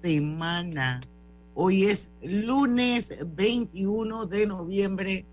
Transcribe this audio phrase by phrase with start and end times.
[0.00, 1.00] semana.
[1.54, 5.24] Hoy es lunes 21 de noviembre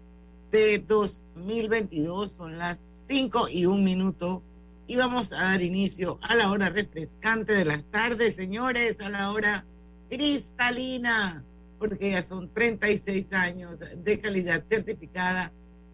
[0.52, 4.42] de 2022, son las 5 y un minuto
[4.88, 9.32] y vamos a dar inicio a la hora refrescante de las tardes, señores, a la
[9.32, 9.66] hora
[10.10, 11.44] cristalina,
[11.80, 15.52] porque ya son 36 años de calidad certificada,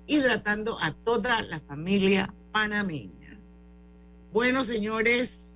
[0.07, 3.39] hidratando a toda la familia panameña.
[4.33, 5.48] Bueno, señores,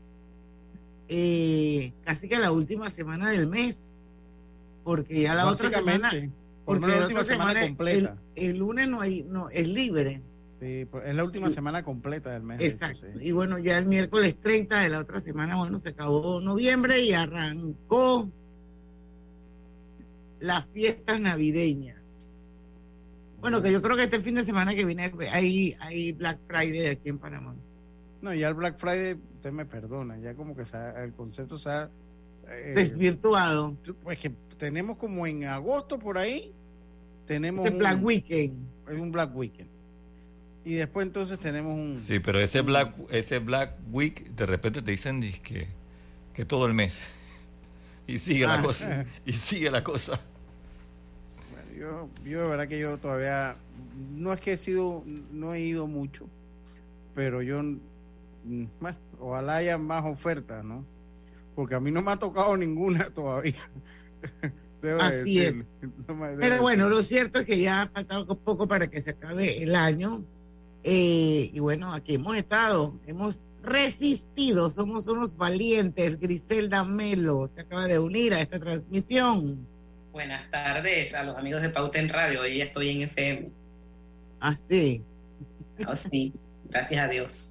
[1.07, 3.77] eh, casi que la última semana del mes,
[4.83, 6.11] porque ya la otra semana,
[6.65, 8.17] porque la última semana, completa.
[8.35, 10.21] El, lunes no hay, no es libre.
[10.59, 12.61] Sí, pues, es la última semana completa del mes.
[12.61, 13.05] Exacto.
[13.19, 17.13] Y bueno, ya el miércoles 30 de la otra semana, bueno, se acabó noviembre y
[17.13, 18.29] arrancó
[20.39, 21.97] las fiestas navideñas.
[23.43, 26.87] Bueno, que yo creo que este fin de semana que viene hay, hay Black Friday
[26.87, 27.53] aquí en Panamá.
[28.21, 30.63] No, ya el Black Friday, usted me perdona, ya como que
[31.03, 31.89] el concepto se ha...
[32.47, 33.75] Eh, Desvirtuado.
[34.01, 36.53] Pues que tenemos como en agosto por ahí,
[37.27, 37.69] tenemos...
[37.69, 38.53] un Black Weekend.
[38.89, 39.69] Es un Black Weekend.
[40.63, 42.01] Y después entonces tenemos un...
[42.01, 45.67] Sí, pero ese Black, ese Black Week de repente te dicen que,
[46.33, 46.97] que todo el mes.
[48.07, 48.61] y sigue la ah.
[48.61, 49.05] cosa.
[49.25, 50.21] Y sigue la cosa.
[51.51, 53.57] Bueno, yo, yo de verdad que yo todavía...
[54.15, 55.03] No es que he sido...
[55.33, 56.29] No he ido mucho.
[57.13, 57.61] Pero yo
[58.43, 60.85] bueno, ojalá haya más ofertas, ¿no?
[61.55, 63.69] Porque a mí no me ha tocado ninguna todavía.
[64.99, 65.61] Así es.
[66.39, 69.75] Pero bueno, lo cierto es que ya ha faltado poco para que se acabe el
[69.75, 70.23] año.
[70.83, 76.19] Eh, y bueno, aquí hemos estado, hemos resistido, somos unos valientes.
[76.19, 79.65] Griselda Melo se acaba de unir a esta transmisión.
[80.11, 83.49] Buenas tardes a los amigos de Pauta en Radio, hoy estoy en FM.
[84.41, 85.01] Ah, sí.
[85.87, 86.33] Oh, sí,
[86.69, 87.49] gracias a Dios.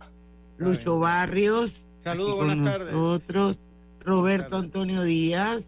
[0.63, 1.91] Lucho Barrios.
[2.05, 2.95] Saludos, buenas tardes.
[2.95, 3.67] Nosotros,
[4.01, 5.67] Roberto Antonio Díaz.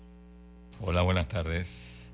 [0.80, 2.08] Hola, buenas tardes.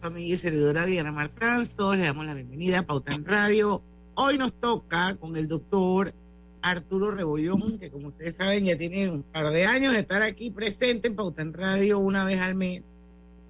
[0.00, 3.82] Familia y servidora Diana Martans, todos le damos la bienvenida a Pauta en Radio.
[4.14, 6.14] Hoy nos toca con el doctor
[6.62, 10.50] Arturo Rebollón, que como ustedes saben ya tiene un par de años de estar aquí
[10.50, 12.82] presente en Pauta en Radio una vez al mes.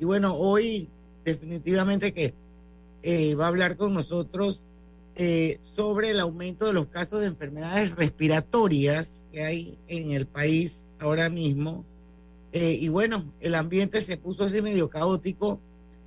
[0.01, 0.89] Y bueno, hoy
[1.25, 2.35] definitivamente que
[3.03, 4.63] eh, va a hablar con nosotros
[5.17, 10.89] eh, sobre el aumento de los casos de enfermedades respiratorias que hay en el país
[10.99, 11.85] ahora mismo.
[12.53, 15.61] Eh, y bueno, el ambiente se puso así medio caótico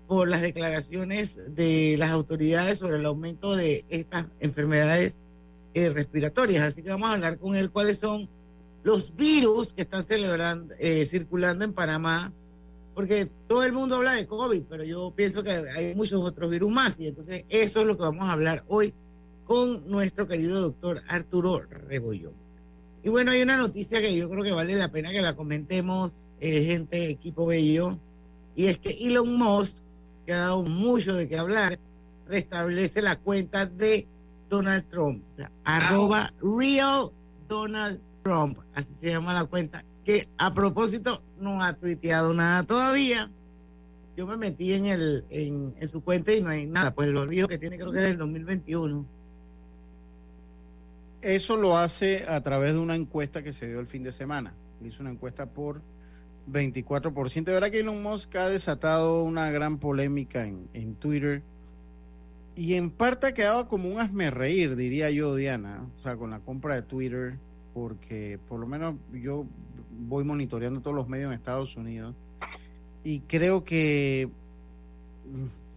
[0.08, 5.22] por las declaraciones de las autoridades sobre el aumento de estas enfermedades
[5.74, 6.64] eh, respiratorias.
[6.64, 8.28] Así que vamos a hablar con él cuáles son
[8.84, 12.34] los virus que están circulando en Panamá,
[12.98, 16.72] porque todo el mundo habla de COVID, pero yo pienso que hay muchos otros virus
[16.72, 18.92] más y entonces eso es lo que vamos a hablar hoy
[19.46, 22.34] con nuestro querido doctor Arturo Rebollón.
[23.04, 26.32] Y bueno, hay una noticia que yo creo que vale la pena que la comentemos,
[26.40, 28.00] eh, gente, equipo bello,
[28.56, 29.84] y es que Elon Musk,
[30.26, 31.78] que ha dado mucho de qué hablar,
[32.28, 34.08] restablece la cuenta de
[34.50, 37.12] Donald Trump, o sea, arroba real
[37.48, 43.30] Donald Trump, así se llama la cuenta, que a propósito no ha tuiteado nada todavía.
[44.16, 47.50] Yo me metí en, el, en, su cuenta y no hay nada, pues lo olvido
[47.50, 49.06] que tiene creo que es del 2021.
[51.22, 54.54] Eso lo hace a través de una encuesta que se dio el fin de semana.
[54.82, 55.82] Hizo una encuesta por
[56.50, 57.44] 24%.
[57.44, 61.42] De verdad que Elon Musk ha desatado una gran polémica en, en Twitter.
[62.56, 65.86] Y en parte ha quedado como un asme reír, diría yo, Diana.
[66.00, 67.38] O sea, con la compra de Twitter
[67.78, 69.46] porque por lo menos yo
[70.00, 72.16] voy monitoreando todos los medios en Estados Unidos
[73.04, 74.30] y creo que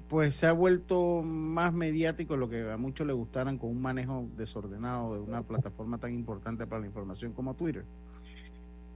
[0.08, 4.28] pues se ha vuelto más mediático lo que a muchos le gustaran con un manejo
[4.36, 7.84] desordenado de una plataforma tan importante para la información como Twitter.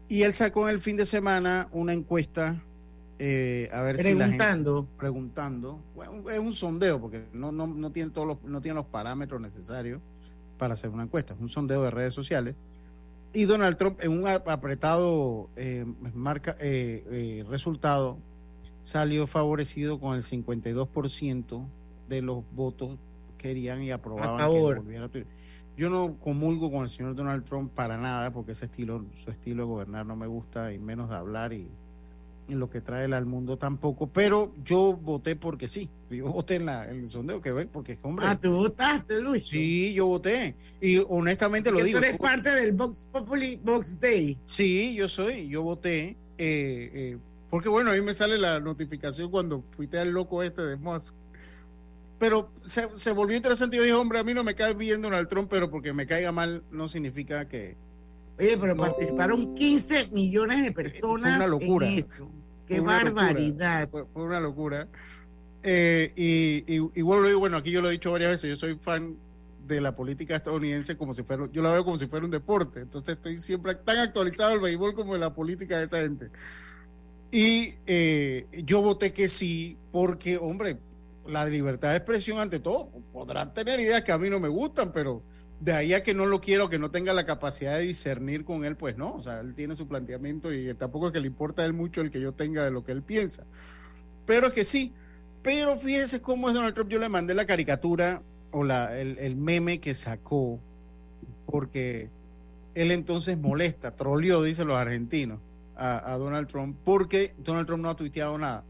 [0.09, 2.61] Y él sacó en el fin de semana una encuesta
[3.21, 4.89] eh, a ver preguntando.
[4.91, 5.79] si preguntando
[6.33, 10.01] es un sondeo porque no, no, no tiene todos los, no tiene los parámetros necesarios
[10.59, 12.57] para hacer una encuesta es un sondeo de redes sociales
[13.35, 15.85] y Donald Trump en un apretado eh,
[16.15, 18.19] marca, eh, eh, resultado
[18.85, 21.67] salió favorecido con el 52%
[22.09, 22.97] de los votos
[23.37, 25.11] querían y aprobaban que volviera a
[25.77, 29.65] Yo no comulgo con el señor Donald Trump para nada porque ese estilo, su estilo
[29.65, 31.69] de gobernar no me gusta y menos de hablar y
[32.49, 36.67] en lo que trae al mundo tampoco, pero yo voté porque sí, yo voté en,
[36.67, 38.27] la, en el sondeo que ven, porque hombre.
[38.29, 39.47] Ah, tú votaste, Lucho.
[39.47, 40.55] Sí, yo voté.
[40.81, 41.99] Y honestamente lo digo.
[41.99, 44.39] Tú eres parte del Vox Populi Vox Day.
[44.47, 46.17] Sí, yo soy, yo voté.
[46.37, 47.19] Eh, eh,
[47.51, 51.15] porque bueno, a mí me sale la notificación cuando fuiste al loco este de Musk.
[52.19, 53.77] Pero se, se volvió interesante.
[53.77, 56.33] Yo dije, hombre, a mí no me cae bien Donald Trump, pero porque me caiga
[56.33, 57.77] mal no significa que,
[58.39, 61.89] Oye, pero participaron 15 millones de personas una locura.
[61.89, 62.31] en eso.
[62.67, 63.89] Qué barbaridad.
[63.91, 64.89] Fue, fue, una locura.
[65.63, 68.57] Eh, y, y, igual lo digo, bueno, aquí yo lo he dicho varias veces, yo
[68.57, 69.17] soy fan
[69.67, 72.81] de la política estadounidense como si fuera, yo la veo como si fuera un deporte,
[72.81, 76.29] entonces estoy siempre tan actualizado el béisbol como en la política de esa gente.
[77.31, 80.77] Y eh, yo voté que sí, porque, hombre,
[81.27, 84.93] la libertad de expresión ante todo, podrán tener ideas que a mí no me gustan,
[84.93, 85.23] pero
[85.65, 88.67] de ahí a que no lo quiero, que no tenga la capacidad de discernir con
[88.67, 91.63] él, pues no, o sea, él tiene su planteamiento y tampoco es que le importa
[91.63, 93.45] a él mucho el que yo tenga de lo que él piensa.
[94.27, 94.93] Pero es que sí,
[95.43, 98.21] pero fíjese cómo es Donald Trump, yo le mandé la caricatura
[98.51, 100.61] o la, el, el meme que sacó,
[101.47, 102.11] porque
[102.75, 105.41] él entonces molesta, troleó, dicen los argentinos,
[105.77, 108.65] a, a, Donald Trump, porque Donald Trump no ha tuiteado nada.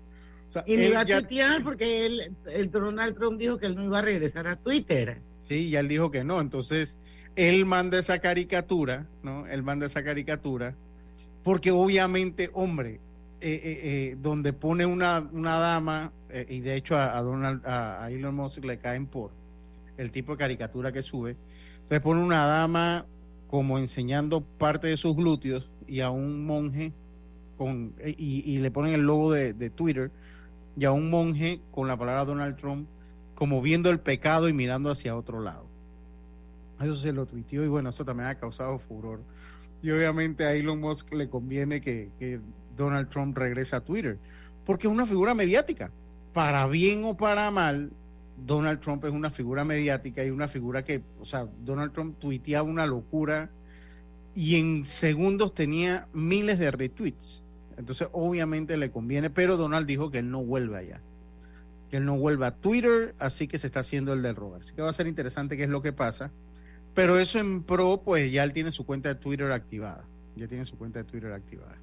[0.49, 1.19] O sea, y no iba a ya...
[1.19, 2.21] tuitear porque él,
[2.53, 5.21] el Donald Trump dijo que él no iba a regresar a Twitter.
[5.49, 6.41] Sí, ya él dijo que no.
[6.41, 6.99] Entonces,
[7.37, 9.47] él manda esa caricatura, ¿no?
[9.47, 10.75] Él manda esa caricatura,
[11.43, 13.01] porque obviamente, hombre,
[13.41, 16.13] eh, eh, eh, donde pone una, una dama,
[16.49, 19.31] y de hecho a, Donald, a, Elon Musk le caen por
[19.99, 21.37] el tipo de caricatura que sube,
[21.91, 23.05] le pone una dama
[23.49, 26.93] como enseñando parte de sus glúteos y a un monje
[27.57, 30.11] con, y, y le ponen el logo de, de Twitter
[30.77, 32.89] y a un monje con la palabra Donald Trump
[33.35, 35.67] como viendo el pecado y mirando hacia otro lado.
[36.81, 39.21] Eso se lo tuiteó y bueno, eso también ha causado furor.
[39.83, 42.41] Y obviamente a Elon Musk le conviene que, que
[42.77, 44.19] Donald Trump regrese a Twitter,
[44.65, 45.91] porque es una figura mediática.
[46.33, 47.91] Para bien o para mal,
[48.45, 52.69] Donald Trump es una figura mediática y una figura que, o sea, Donald Trump tuiteaba
[52.69, 53.51] una locura
[54.35, 57.43] y en segundos tenía miles de retweets.
[57.77, 61.01] Entonces, obviamente le conviene, pero Donald dijo que él no vuelve allá
[61.95, 64.63] que él no vuelva a Twitter, así que se está haciendo el del rover.
[64.63, 66.33] Así que va a ser interesante qué es lo que pasa.
[66.93, 70.03] Pero eso en pro, pues ya él tiene su cuenta de Twitter activada.
[70.35, 71.77] Ya tiene su cuenta de Twitter activada.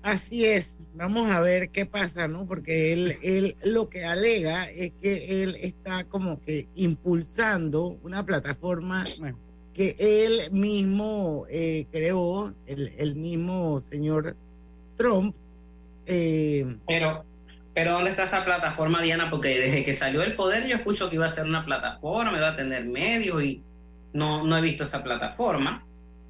[0.00, 2.46] Así es, vamos a ver qué pasa, ¿no?
[2.46, 9.04] Porque él, él lo que alega es que él está como que impulsando una plataforma
[9.20, 9.36] bueno.
[9.74, 14.34] que él mismo eh, creó, el, el, mismo señor
[14.96, 15.34] Trump.
[16.06, 17.26] Eh, Pero
[17.78, 19.30] pero ¿dónde está esa plataforma, Diana?
[19.30, 22.48] Porque desde que salió el poder yo escucho que iba a ser una plataforma, iba
[22.48, 23.62] a tener medios y
[24.12, 25.86] no, no he visto esa plataforma.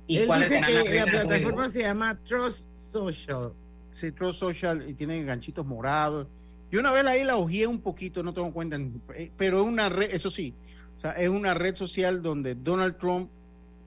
[0.06, 3.52] ¿Y Él cuál dice que la plataforma se llama Trust Social.
[3.92, 6.28] Sí, Trust Social y tiene ganchitos morados.
[6.70, 8.78] Yo una vez ahí la ojeé un poquito, no tengo cuenta,
[9.38, 10.52] pero es una red, eso sí,
[10.98, 13.30] o sea, es una red social donde Donald Trump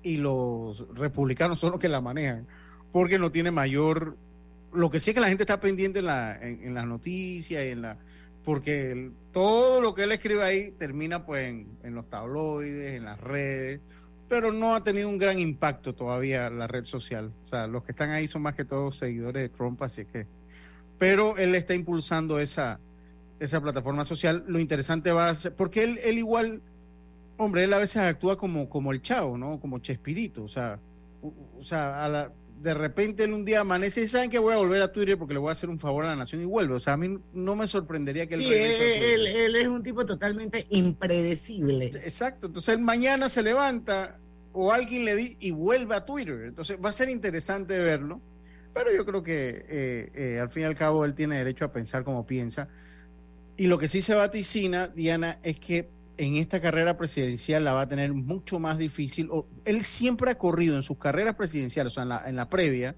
[0.02, 2.48] y los republicanos son los que la manejan,
[2.92, 4.18] porque no tiene mayor
[4.74, 7.64] lo que sí es que la gente está pendiente en, la, en, en las noticias
[7.64, 7.98] en la
[8.44, 13.06] porque el, todo lo que él escribe ahí termina pues en, en, los tabloides, en
[13.06, 13.80] las redes,
[14.28, 17.32] pero no ha tenido un gran impacto todavía la red social.
[17.46, 20.26] O sea, los que están ahí son más que todos seguidores de Trump, así que.
[20.98, 22.80] Pero él está impulsando esa,
[23.40, 24.44] esa plataforma social.
[24.48, 26.62] Lo interesante va a ser, porque él, él igual,
[27.38, 29.60] hombre, él a veces actúa como, como el chavo, ¿no?
[29.60, 30.80] Como Chespirito, o sea,
[31.22, 34.54] o, o sea, a la, de repente en un día amanece y saben que voy
[34.54, 36.46] a volver a Twitter porque le voy a hacer un favor a la nación y
[36.46, 36.76] vuelve.
[36.76, 38.54] O sea, a mí no me sorprendería que él sí.
[38.54, 41.88] Él, él, es un tipo totalmente impredecible.
[41.88, 42.48] Exacto.
[42.48, 44.20] Entonces él mañana se levanta
[44.54, 46.44] o alguien le di y vuelve a Twitter.
[46.46, 48.22] Entonces va a ser interesante verlo.
[48.74, 51.72] Pero yo creo que eh, eh, al fin y al cabo él tiene derecho a
[51.72, 52.70] pensar como piensa.
[53.58, 55.90] Y lo que sí se vaticina, Diana, es que
[56.22, 59.28] en esta carrera presidencial la va a tener mucho más difícil.
[59.66, 62.94] Él siempre ha corrido en sus carreras presidenciales, o sea, en la, previa,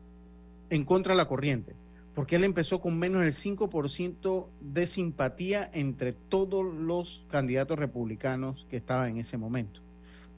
[0.69, 1.73] en contra de la corriente,
[2.15, 8.75] porque él empezó con menos del 5% de simpatía entre todos los candidatos republicanos que
[8.75, 9.79] estaban en ese momento.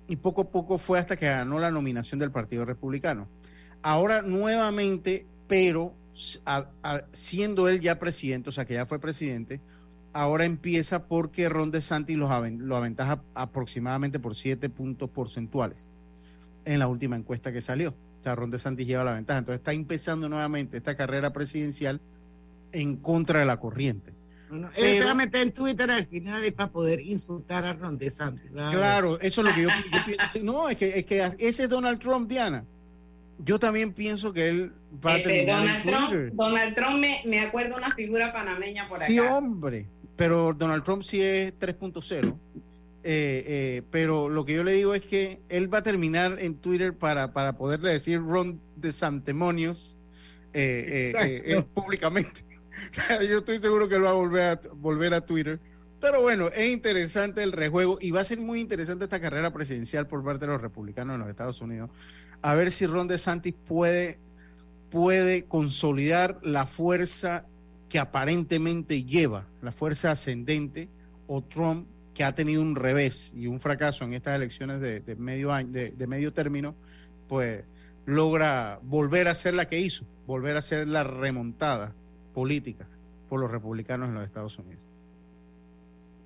[0.07, 3.27] Y poco a poco fue hasta que ganó la nominación del Partido Republicano.
[3.81, 5.95] Ahora nuevamente, pero
[7.13, 9.59] siendo él ya presidente, o sea, que ya fue presidente,
[10.15, 15.77] ahora empieza porque Ron DeSantis lo, lo aventaja aproximadamente por 7 puntos porcentuales
[16.63, 17.89] en la última encuesta que salió.
[17.89, 19.39] O sea, Ron DeSantis lleva la ventaja.
[19.39, 21.99] Entonces está empezando nuevamente esta carrera presidencial
[22.71, 24.13] en contra de la corriente.
[24.47, 27.65] Bueno, él Pero, se va a meter en Twitter al final es para poder insultar
[27.65, 28.53] a Ron DeSantis.
[28.53, 28.77] ¿vale?
[28.77, 30.39] Claro, eso es lo que yo, yo pienso.
[30.43, 32.63] No, es que, es que ese es Donald Trump, Diana.
[33.39, 34.71] Yo también pienso que él
[35.05, 36.33] va a Ese terminar en Donald Trump.
[36.35, 39.07] Donald Trump me, me acuerda una figura panameña por acá.
[39.07, 39.87] Sí, hombre.
[40.15, 42.37] Pero Donald Trump sí es 3.0.
[43.07, 46.55] Eh, eh, pero lo que yo le digo es que él va a terminar en
[46.55, 49.95] Twitter para, para poderle decir Ron de Santemonios
[50.55, 52.41] eh, eh, eh, eh, públicamente.
[52.89, 55.59] O sea, yo estoy seguro que él va a volver a, volver a Twitter.
[55.99, 60.07] Pero bueno, es interesante el rejuego y va a ser muy interesante esta carrera presidencial
[60.07, 61.89] por parte de los republicanos en los Estados Unidos.
[62.41, 64.19] A ver si Ron DeSantis puede,
[64.91, 67.47] puede consolidar la fuerza
[67.89, 70.89] que aparentemente lleva, la fuerza ascendente,
[71.27, 75.15] o Trump, que ha tenido un revés y un fracaso en estas elecciones de, de
[75.15, 76.75] medio año, de, de medio término,
[77.27, 77.63] pues
[78.05, 81.93] logra volver a ser la que hizo, volver a ser la remontada
[82.33, 82.87] política
[83.29, 84.81] por los republicanos en los Estados Unidos.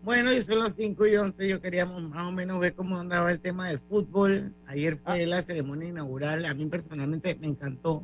[0.04, 1.48] Bueno, y son las 5 y 11.
[1.48, 4.54] Yo queríamos más o menos ver cómo andaba el tema del fútbol.
[4.66, 6.46] Ayer fue la ceremonia inaugural.
[6.46, 8.04] A mí personalmente me encantó.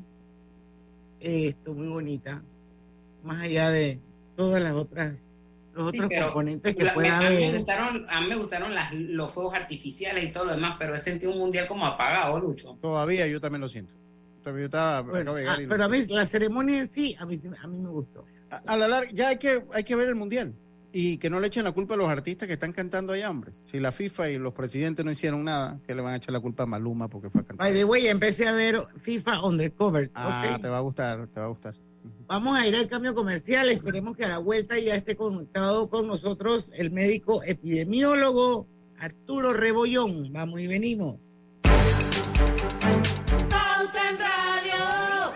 [1.22, 2.44] Eh, estuvo muy bonita.
[3.25, 4.00] Más allá de
[4.36, 5.15] todas las otras,
[5.74, 7.58] los Sí, otros pero componentes que La- me- pueda a, mí me haber.
[7.58, 11.00] gustaron, a mí me gustaron las- los fuegos artificiales y todo lo demás, pero he
[11.00, 12.77] sentido un mundial como apagado, Lucho.
[12.82, 13.94] Todavía yo también lo siento.
[14.44, 17.25] Todavía yo estaba, Bueno, de ah, lo pero a mí la ceremonia en sí, a
[17.25, 18.25] mí, sí- a mí me gustó.
[18.51, 20.53] a, a la larga, ya hay que, hay que ver el mundial
[20.94, 23.51] y que no le echen la culpa a los artistas que están cantando allá, hombre.
[23.63, 26.39] Si la FIFA y los presidentes no hicieron nada, que le van a echar la
[26.39, 27.67] culpa a Maluma porque fue a cantar?
[27.67, 30.12] By the way, empecé a ver FIFA Undercover.
[30.13, 30.62] Ah, ok.
[30.62, 31.74] te va a gustar, te va a gustar.
[32.27, 33.70] Vamos a ir al cambio comercial.
[33.70, 38.67] Esperemos que a la vuelta ya esté conectado con nosotros el médico epidemiólogo
[38.98, 40.34] Arturo Rebollón.
[40.34, 41.17] Vamos y venimos.
[43.50, 45.34] Pauta en Radio.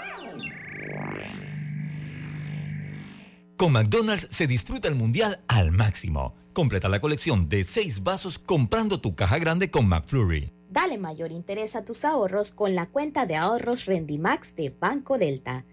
[3.55, 6.35] Con McDonald's se disfruta el mundial al máximo.
[6.53, 10.51] Completa la colección de seis vasos comprando tu caja grande con McFlurry.
[10.69, 15.65] Dale mayor interés a tus ahorros con la cuenta de ahorros Rendimax de Banco Delta.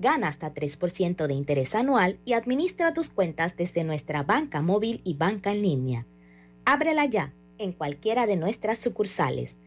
[0.00, 5.12] Gana hasta 3% de interés anual y administra tus cuentas desde nuestra banca móvil y
[5.12, 6.06] banca en línea.
[6.64, 9.58] Ábrela ya en cualquiera de nuestras sucursales.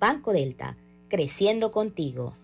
[0.00, 0.76] Banco Delta,
[1.08, 2.36] creciendo contigo.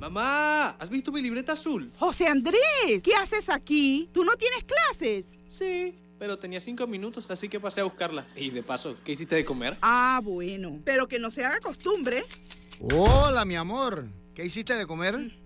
[0.00, 1.92] Mamá, ¿has visto mi libreta azul?
[2.00, 4.10] José Andrés, ¿qué haces aquí?
[4.12, 5.26] ¿Tú no tienes clases?
[5.48, 8.26] Sí, pero tenía cinco minutos, así que pasé a buscarla.
[8.34, 9.78] Y de paso, ¿qué hiciste de comer?
[9.82, 10.80] Ah, bueno.
[10.84, 12.24] Pero que no se haga costumbre.
[12.92, 14.08] Hola, mi amor.
[14.34, 15.45] ¿Qué hiciste de comer?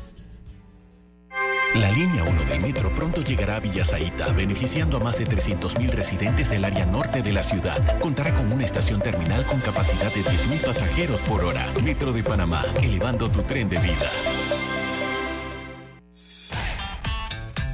[1.75, 6.49] La línea 1 del metro pronto llegará a Villasaita, beneficiando a más de 300.000 residentes
[6.49, 7.97] del área norte de la ciudad.
[8.01, 11.65] Contará con una estación terminal con capacidad de 10.000 pasajeros por hora.
[11.81, 14.11] Metro de Panamá, elevando tu tren de vida.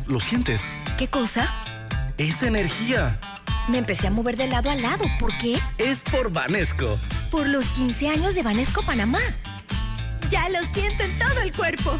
[0.05, 0.67] ¿Lo sientes?
[0.97, 1.51] ¿Qué cosa?
[2.19, 3.19] Es energía.
[3.67, 5.05] Me empecé a mover de lado a lado.
[5.19, 5.59] ¿Por qué?
[5.79, 6.97] Es por Vanesco.
[7.31, 9.19] Por los 15 años de Vanesco Panamá.
[10.29, 12.00] Ya lo siento en todo el cuerpo.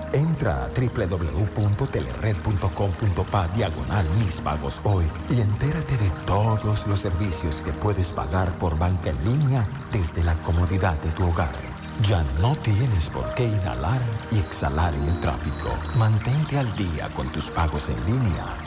[0.13, 8.11] Entra a www.telered.com.pa diagonal mis pagos hoy y entérate de todos los servicios que puedes
[8.11, 11.55] pagar por banca en línea desde la comodidad de tu hogar.
[12.03, 14.01] Ya no tienes por qué inhalar
[14.31, 15.69] y exhalar en el tráfico.
[15.95, 18.57] Mantente al día con tus pagos en línea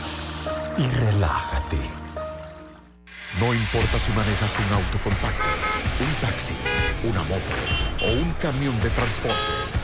[0.79, 1.81] y relájate.
[3.39, 5.45] No importa si manejas un auto compacto,
[6.01, 6.55] un taxi,
[7.03, 7.53] una moto
[8.03, 9.84] o un camión de transporte.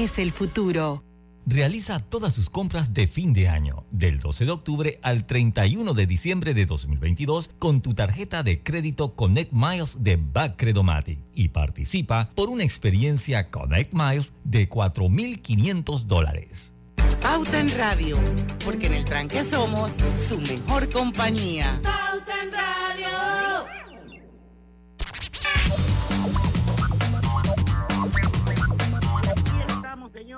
[0.00, 1.04] el futuro.
[1.46, 6.06] Realiza todas sus compras de fin de año, del 12 de octubre al 31 de
[6.06, 12.48] diciembre de 2022, con tu tarjeta de crédito Connect Miles de Backcredomatic y participa por
[12.48, 16.72] una experiencia Connect Miles de 4.500 dólares.
[17.20, 18.18] Pauta en Radio,
[18.64, 19.90] porque en el tranque somos
[20.28, 21.78] su mejor compañía.
[21.82, 22.80] Pauta en Radio.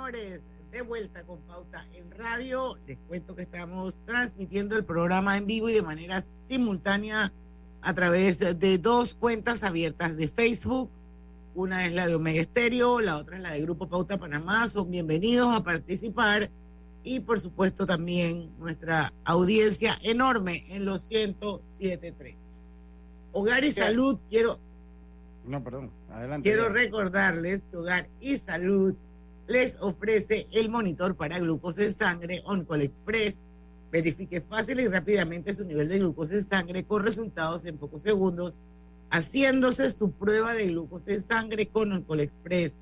[0.02, 0.42] Señores,
[0.72, 2.76] de vuelta con Pauta en Radio.
[2.88, 7.32] Les cuento que estamos transmitiendo el programa en vivo y de manera simultánea
[7.82, 10.90] a través de dos cuentas abiertas de Facebook.
[11.54, 14.68] Una es la de Omega Estéreo, la otra es la de Grupo Pauta Panamá.
[14.68, 16.50] Son bienvenidos a participar
[17.04, 22.34] y por supuesto también nuestra audiencia enorme en los 107.3.
[23.32, 24.58] Hogar y Salud, quiero...
[25.46, 26.48] No, perdón, adelante.
[26.48, 28.96] Quiero recordarles que Hogar y Salud
[29.52, 33.36] les ofrece el monitor para glucosa en sangre OnCall Express.
[33.92, 38.56] Verifique fácil y rápidamente su nivel de glucosa en sangre con resultados en pocos segundos,
[39.10, 42.72] haciéndose su prueba de glucosa en sangre con OnCall Express.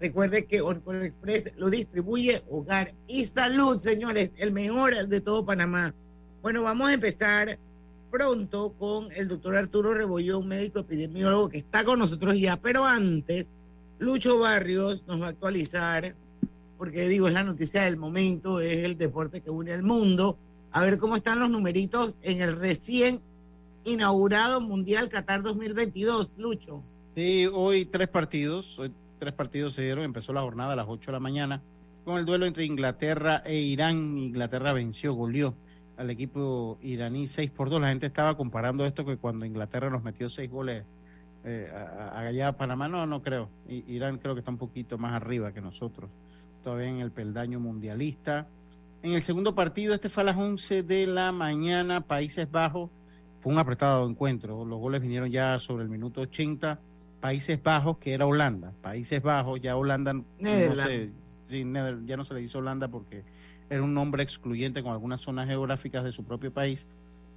[0.00, 5.94] Recuerde que OnCall Express lo distribuye Hogar y Salud, señores, el mejor de todo Panamá.
[6.42, 7.58] Bueno, vamos a empezar
[8.10, 13.50] pronto con el doctor Arturo Rebollón, médico epidemiólogo que está con nosotros ya, pero antes
[14.02, 16.16] Lucho Barrios nos va a actualizar,
[16.76, 20.36] porque digo, es la noticia del momento, es el deporte que une al mundo.
[20.72, 23.20] A ver cómo están los numeritos en el recién
[23.84, 26.82] inaugurado Mundial Qatar 2022, Lucho.
[27.14, 31.06] Sí, hoy tres partidos, hoy tres partidos se dieron, empezó la jornada a las 8
[31.06, 31.62] de la mañana
[32.04, 34.18] con el duelo entre Inglaterra e Irán.
[34.18, 35.54] Inglaterra venció, goleó
[35.96, 37.80] al equipo iraní 6 por 2.
[37.80, 40.82] La gente estaba comparando esto que cuando Inglaterra nos metió 6 goles
[41.44, 41.70] eh,
[42.14, 43.48] allá a Panamá, no, no creo.
[43.68, 46.10] Irán creo que está un poquito más arriba que nosotros,
[46.62, 48.46] todavía en el peldaño mundialista.
[49.02, 52.90] En el segundo partido, este fue a las 11 de la mañana, Países Bajos,
[53.40, 56.78] fue un apretado encuentro, los goles vinieron ya sobre el minuto 80,
[57.20, 61.10] Países Bajos, que era Holanda, Países Bajos, ya Holanda, no sé,
[61.48, 63.24] ya no se le dice Holanda porque
[63.68, 66.86] era un nombre excluyente con algunas zonas geográficas de su propio país.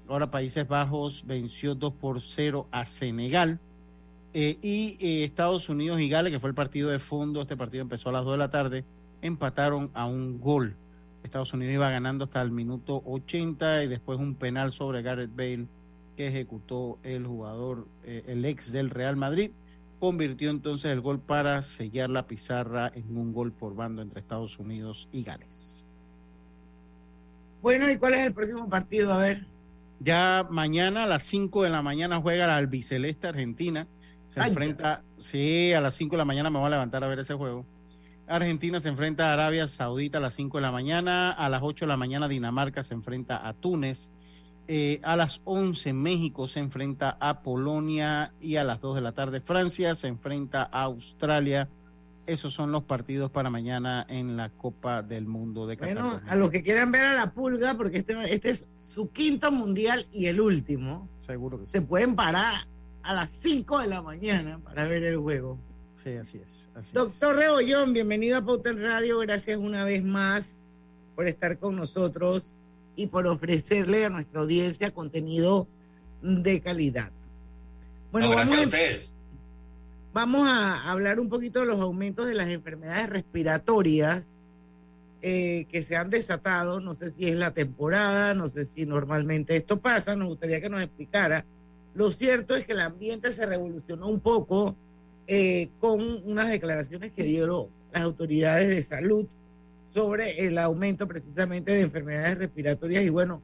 [0.07, 3.59] Ahora Países Bajos venció 2 por 0 a Senegal.
[4.37, 7.83] Eh, y eh, Estados Unidos y Gales, que fue el partido de fondo, este partido
[7.83, 8.83] empezó a las 2 de la tarde,
[9.21, 10.75] empataron a un gol.
[11.23, 15.67] Estados Unidos iba ganando hasta el minuto 80 y después un penal sobre Gareth Bale
[16.17, 19.51] que ejecutó el jugador, eh, el ex del Real Madrid,
[20.01, 24.59] convirtió entonces el gol para sellar la pizarra en un gol por bando entre Estados
[24.59, 25.87] Unidos y Gales.
[27.61, 29.13] Bueno, ¿y cuál es el próximo partido?
[29.13, 29.45] A ver.
[30.01, 33.87] Ya mañana a las 5 de la mañana juega la albiceleste Argentina
[34.27, 37.19] se enfrenta, sí, a las 5 de la mañana me voy a levantar a ver
[37.19, 37.65] ese juego.
[38.27, 41.85] Argentina se enfrenta a Arabia Saudita a las 5 de la mañana, a las 8
[41.85, 44.09] de la mañana Dinamarca se enfrenta a Túnez,
[44.67, 49.11] eh, a las 11 México se enfrenta a Polonia y a las 2 de la
[49.11, 51.69] tarde Francia se enfrenta a Australia.
[52.25, 56.01] Esos son los partidos para mañana en la Copa del Mundo de Qatar.
[56.01, 59.51] Bueno, a los que quieran ver a la pulga, porque este, este es su quinto
[59.51, 61.07] mundial y el último.
[61.19, 61.73] Seguro que sí.
[61.73, 62.55] Se pueden parar
[63.05, 65.59] a las 5 de la mañana para ver el juego.
[66.03, 66.67] Sí, así es.
[66.91, 69.19] Doctor Rebollón, bienvenido a Pauta Radio.
[69.19, 70.45] Gracias una vez más
[71.15, 72.55] por estar con nosotros
[72.95, 75.67] y por ofrecerle a nuestra audiencia contenido
[76.23, 77.11] de calidad.
[78.11, 78.69] Bueno, vamos, a,
[80.11, 84.25] vamos a hablar un poquito de los aumentos de las enfermedades respiratorias
[85.21, 86.79] eh, que se han desatado.
[86.79, 90.15] No sé si es la temporada, no sé si normalmente esto pasa.
[90.15, 91.45] Nos gustaría que nos explicara
[91.95, 94.75] lo cierto es que el ambiente se revolucionó un poco
[95.27, 99.25] eh, con unas declaraciones que dio las autoridades de salud
[99.93, 103.03] sobre el aumento precisamente de enfermedades respiratorias.
[103.05, 103.41] Y bueno,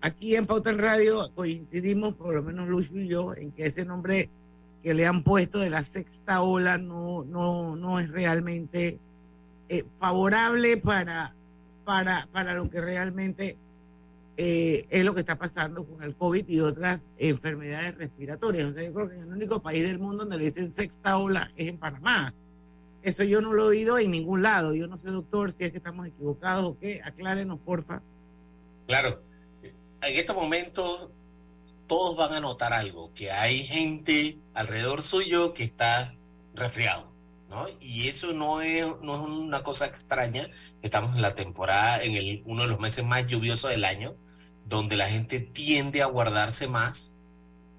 [0.00, 3.84] aquí en Pauta en Radio coincidimos, por lo menos Lucio y yo, en que ese
[3.84, 4.30] nombre
[4.84, 9.00] que le han puesto de la sexta ola no, no, no es realmente
[9.68, 11.34] eh, favorable para,
[11.84, 13.56] para, para lo que realmente
[14.40, 18.70] eh, es lo que está pasando con el COVID y otras enfermedades respiratorias.
[18.70, 21.18] O sea, yo creo que en el único país del mundo donde le dicen sexta
[21.18, 22.32] ola es en Panamá.
[23.02, 24.74] Eso yo no lo he oído en ningún lado.
[24.74, 27.00] Yo no sé, doctor, si es que estamos equivocados o qué.
[27.02, 28.00] Aclárenos, porfa.
[28.86, 29.20] Claro.
[30.02, 31.08] En estos momentos
[31.88, 36.14] todos van a notar algo, que hay gente alrededor suyo que está
[36.54, 37.10] resfriado,
[37.50, 37.66] ¿no?
[37.80, 40.46] Y eso no es, no es una cosa extraña.
[40.80, 44.14] Estamos en la temporada, en el, uno de los meses más lluviosos del año,
[44.68, 47.14] donde la gente tiende a guardarse más,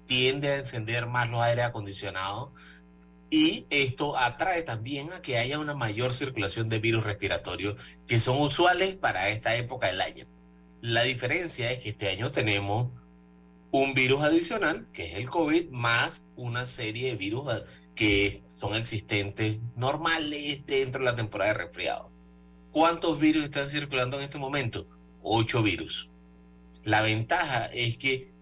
[0.06, 2.50] tiende a encender más los aire acondicionados,
[3.30, 8.40] y esto atrae también a que haya una mayor circulación de virus respiratorios que son
[8.40, 10.26] usuales para esta época del año.
[10.80, 12.88] La diferencia es que este año tenemos
[13.70, 17.62] un virus adicional, que es el COVID, más una serie de virus
[17.94, 22.10] que son existentes normales dentro de la temporada de resfriado.
[22.72, 24.88] ¿Cuántos virus están circulando en este momento?
[25.22, 26.09] Ocho virus.
[26.90, 28.32] La ventaja es que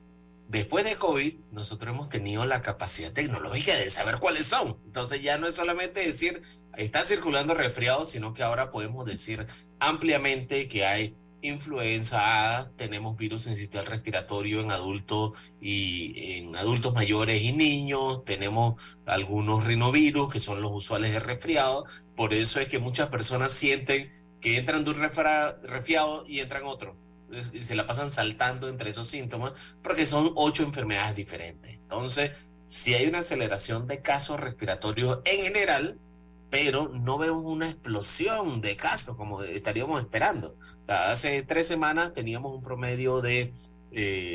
[0.48, 4.78] después de COVID nosotros hemos tenido la capacidad tecnológica de saber cuáles son.
[4.86, 6.40] Entonces ya no es solamente decir
[6.74, 9.46] está circulando resfriado, sino que ahora podemos decir
[9.78, 16.94] ampliamente que hay influenza A, tenemos virus en sistema respiratorio en adultos y en adultos
[16.94, 21.84] mayores y niños, tenemos algunos rinovirus que son los usuales de resfriado,
[22.16, 26.96] por eso es que muchas personas sienten que entran de un resfriado y entran otro,
[27.52, 31.74] y se la pasan saltando entre esos síntomas, porque son ocho enfermedades diferentes.
[31.74, 32.32] Entonces,
[32.66, 35.98] si hay una aceleración de casos respiratorios en general,
[36.50, 40.56] pero no vemos una explosión de casos como estaríamos esperando.
[40.86, 43.52] hace tres semanas teníamos un promedio de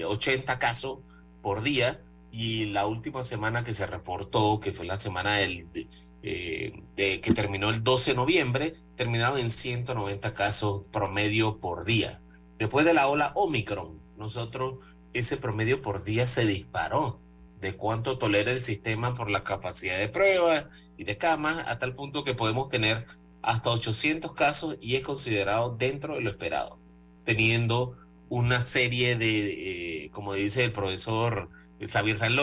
[0.05, 0.99] 80 eh, casos
[1.41, 2.01] por día
[2.31, 5.87] y la última semana que se reportó, que fue la semana del,
[6.23, 12.22] eh, que terminó el 12 de noviembre, terminaron en 190 casos promedio por día.
[12.57, 14.75] Después de la ola Omicron, nosotros
[15.13, 17.19] ese promedio por día se disparó
[17.61, 20.65] de cuánto tolera el sistema por la capacidad de pruebas
[20.97, 23.05] y de camas, hasta el punto que podemos tener
[23.41, 26.77] hasta 800 casos y es considerado dentro de lo esperado,
[27.25, 27.97] teniendo
[28.29, 32.35] una serie de, eh, como dice el profesor Xavier San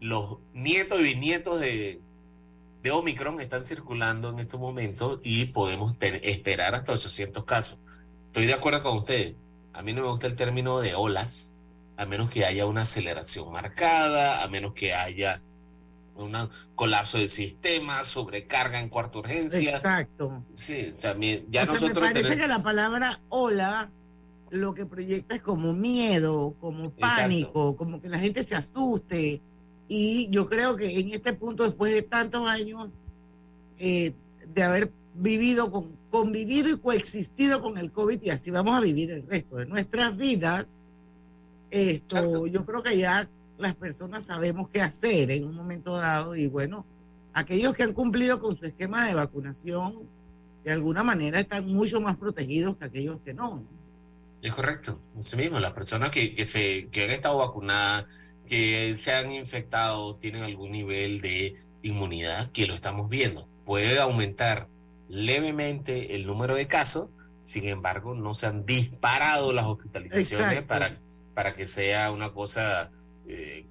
[0.00, 2.00] los nietos y bisnietos de,
[2.82, 7.78] de Omicron están circulando en estos momentos y podemos esperar hasta 800 casos.
[8.26, 9.34] Estoy de acuerdo con ustedes.
[9.74, 11.52] A mí no me gusta el término de olas,
[11.96, 15.42] a menos que haya una aceleración marcada, a menos que haya
[16.16, 19.70] un colapso del sistema, sobrecarga en cuarta urgencia.
[19.70, 20.44] Exacto.
[20.54, 21.44] Sí, también.
[21.50, 23.90] Ya o nosotros me parece que la palabra hola
[24.50, 29.40] lo que proyecta es como miedo, como pánico, como que la gente se asuste.
[29.88, 32.90] Y yo creo que en este punto, después de tantos años
[33.78, 34.12] eh,
[34.46, 39.10] de haber vivido, con, convivido y coexistido con el COVID, y así vamos a vivir
[39.10, 40.84] el resto de nuestras vidas,
[41.70, 46.46] esto, yo creo que ya las personas sabemos qué hacer en un momento dado y
[46.46, 46.84] bueno,
[47.32, 49.98] aquellos que han cumplido con su esquema de vacunación,
[50.64, 53.62] de alguna manera están mucho más protegidos que aquellos que no.
[54.40, 58.06] Es correcto, eso mismo, las personas que, que, se, que han estado vacunadas,
[58.46, 63.48] que se han infectado, tienen algún nivel de inmunidad, que lo estamos viendo.
[63.64, 64.68] Puede aumentar
[65.14, 67.08] levemente el número de casos,
[67.44, 70.98] sin embargo, no se han disparado las hospitalizaciones para
[71.34, 72.90] para que sea una cosa
[73.26, 73.66] eh,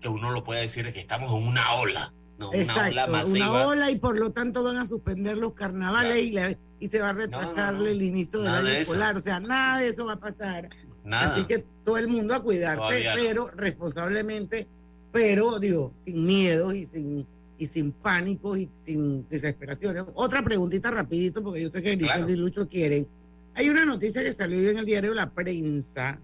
[0.00, 2.12] que uno lo pueda decir que estamos en una ola.
[2.38, 3.50] No, una ola masiva.
[3.50, 7.12] Una ola y por lo tanto van a suspender los carnavales y, se va a
[7.12, 9.16] retrasarle el inicio del año escolar.
[9.16, 10.68] O sea, nada de eso va a pasar.
[11.12, 14.66] Así que todo el mundo a cuidarse, pero responsablemente,
[15.12, 17.26] pero digo, sin miedo y sin
[17.62, 19.96] y sin pánico y sin desesperación.
[20.14, 23.06] Otra preguntita rapidito, porque yo sé que Grisel y Lucho quieren.
[23.54, 26.18] Hay una noticia que salió en el diario La Prensa,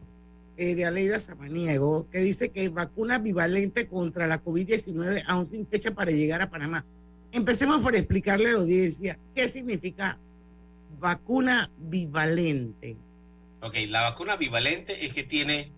[0.56, 5.94] eh, de Aleida Samaniego, que dice que vacuna bivalente contra la COVID-19 aún sin fecha
[5.94, 6.84] para llegar a Panamá.
[7.30, 10.18] Empecemos por explicarle a la audiencia qué significa
[10.98, 12.96] vacuna bivalente.
[13.60, 15.70] Ok, la vacuna bivalente es que tiene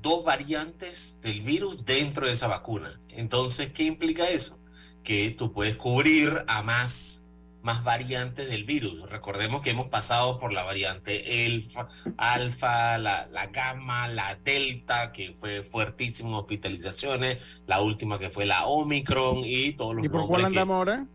[0.00, 2.98] dos variantes del virus dentro de esa vacuna.
[3.10, 4.59] Entonces, ¿qué implica eso?
[5.02, 7.24] Que tú puedes cubrir a más
[7.62, 9.08] más variantes del virus.
[9.10, 11.86] Recordemos que hemos pasado por la variante alfa,
[12.16, 18.66] alfa la, la gamma, la delta, que fue fuertísimo hospitalizaciones, la última que fue la
[18.66, 21.06] Omicron y todos los ¿Y por cuál andamos ahora?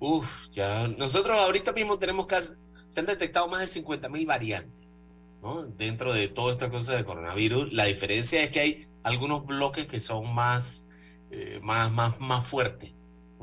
[0.00, 2.54] Uf, ya nosotros ahorita mismo tenemos casi,
[2.88, 4.88] se han detectado más de 50 mil variantes,
[5.42, 5.62] ¿no?
[5.62, 10.00] Dentro de toda esta cosa de coronavirus, la diferencia es que hay algunos bloques que
[10.00, 10.88] son más,
[11.30, 12.92] eh, más, más, más fuertes.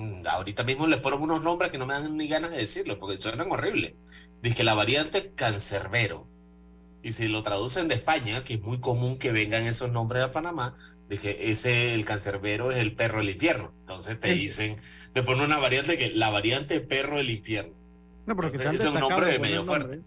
[0.02, 2.98] Mm, Ahorita mismo les pongo unos nombres que no me dan ni ganas de decirlo
[2.98, 3.94] porque suenan horribles.
[4.42, 6.28] Dice la variante cancerbero.
[7.04, 10.32] Y si lo traducen de España, que es muy común que vengan esos nombres a
[10.32, 10.76] Panamá,
[11.10, 13.74] dije, ese, el cancerbero es el perro del infierno.
[13.80, 14.78] Entonces te dicen,
[15.14, 17.74] te ponen una variante que la variante perro del infierno.
[18.26, 20.00] No, pero que se han Entonces, ese es un nombre de medio fuerte.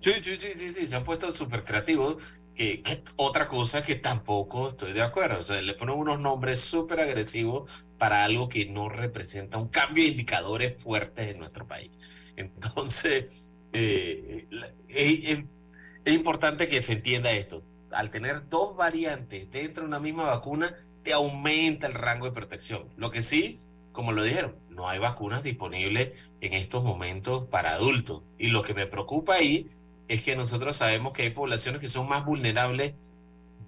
[0.00, 2.16] Sí, sí, sí, sí, sí, se han puesto súper creativos.
[2.54, 2.82] Que,
[3.16, 5.40] otra cosa que tampoco estoy de acuerdo.
[5.40, 10.04] O sea, le ponen unos nombres súper agresivos para algo que no representa un cambio
[10.04, 11.90] de indicadores fuertes en nuestro país.
[12.36, 15.44] Entonces, eh, la- es, es-
[16.04, 17.64] es importante que se entienda esto.
[17.90, 22.88] Al tener dos variantes dentro de una misma vacuna, te aumenta el rango de protección.
[22.96, 23.60] Lo que sí,
[23.92, 28.24] como lo dijeron, no hay vacunas disponibles en estos momentos para adultos.
[28.38, 29.68] Y lo que me preocupa ahí
[30.08, 32.94] es que nosotros sabemos que hay poblaciones que son más vulnerables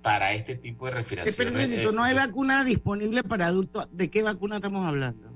[0.02, 1.34] para este tipo de respiración.
[1.52, 3.88] segundito, no hay vacuna disponible para adultos.
[3.92, 5.28] ¿De qué vacuna estamos hablando?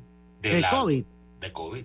[0.42, 1.04] De, la- COVID.
[1.40, 1.84] De COVID.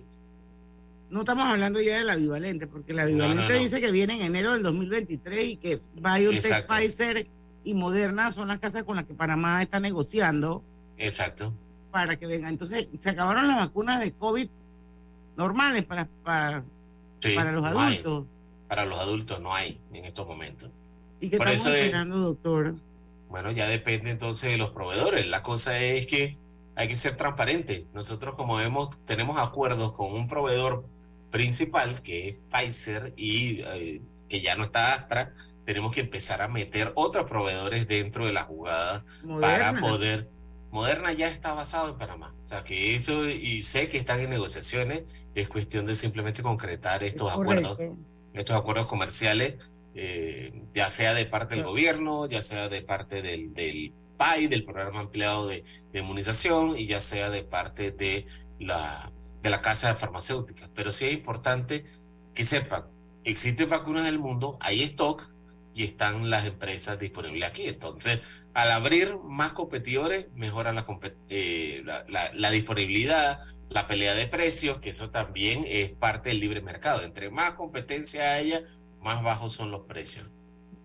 [1.10, 3.54] No estamos hablando ya de la bivalente, porque la bivalente no, no.
[3.58, 6.74] dice que viene en enero del 2023 y que BioNTech, Exacto.
[6.74, 7.26] Pfizer
[7.64, 10.62] y Moderna son las casas con las que Panamá está negociando
[10.98, 11.52] Exacto.
[11.90, 12.50] para que vengan.
[12.50, 14.48] Entonces, se acabaron las vacunas de COVID
[15.36, 16.64] normales para, para,
[17.20, 18.02] Sí, para los hay.
[18.68, 20.70] Para los adultos no hay en estos momentos.
[21.20, 22.74] ¿Y qué Por estamos eso es- esperando, doctor?
[23.28, 25.26] Bueno, ya depende entonces de los proveedores.
[25.26, 26.36] La cosa es que
[26.74, 27.86] hay que ser transparente.
[27.94, 30.84] Nosotros, como vemos, tenemos acuerdos con un proveedor
[31.30, 35.32] principal, que es Pfizer, y eh, que ya no está Astra.
[35.64, 39.04] Tenemos que empezar a meter otros proveedores dentro de la jugada
[39.40, 40.28] para poder.
[40.70, 42.32] Moderna ya está basado en Panamá.
[42.44, 47.02] O sea, que eso, y sé que están en negociaciones, es cuestión de simplemente concretar
[47.02, 47.96] estos acuerdos Correcto.
[48.36, 49.54] Estos acuerdos comerciales,
[49.94, 54.64] eh, ya sea de parte del gobierno, ya sea de parte del, del PAI, del
[54.64, 58.26] programa ampliado de, de inmunización, y ya sea de parte de
[58.58, 59.10] la,
[59.42, 60.68] de la casa farmacéutica.
[60.74, 61.84] Pero sí es importante
[62.34, 62.84] que sepan,
[63.24, 65.30] existen vacunas en el mundo, hay stock
[65.76, 67.66] y están las empresas disponibles aquí.
[67.66, 68.20] Entonces,
[68.54, 70.86] al abrir más competidores, mejora la,
[71.28, 76.40] eh, la, la- la disponibilidad, la pelea de precios, que eso también es parte del
[76.40, 77.02] libre mercado.
[77.02, 78.62] Entre más competencia haya,
[79.02, 80.26] más bajos son los precios.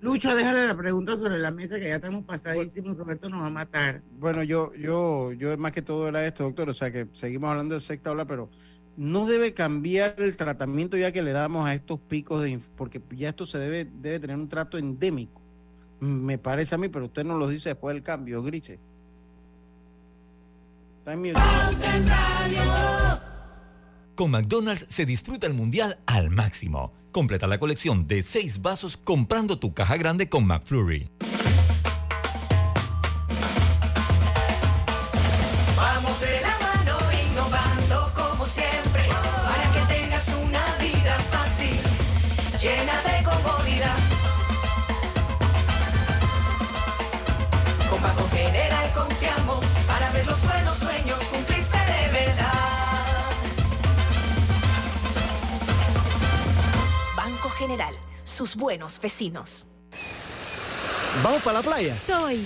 [0.02, 2.98] Lucho, déjale la pregunta sobre la mesa que ya estamos pasadísimos.
[2.98, 4.02] Roberto nos va a matar.
[4.12, 6.70] Bueno, yo, yo, yo más que todo era esto, doctor.
[6.70, 8.50] O sea que seguimos hablando de secta ola, pero
[9.02, 13.30] no debe cambiar el tratamiento ya que le damos a estos picos de porque ya
[13.30, 15.42] esto se debe, debe tener un trato endémico.
[16.00, 18.78] Me parece a mí, pero usted nos lo dice después del cambio, mute.
[24.14, 26.94] Con McDonald's se disfruta el mundial al máximo.
[27.12, 31.10] Completa la colección de seis vasos comprando tu caja grande con McFlurry.
[57.72, 59.66] General, sus buenos vecinos.
[61.24, 61.96] ¿Vamos para la playa?
[62.06, 62.46] Soy.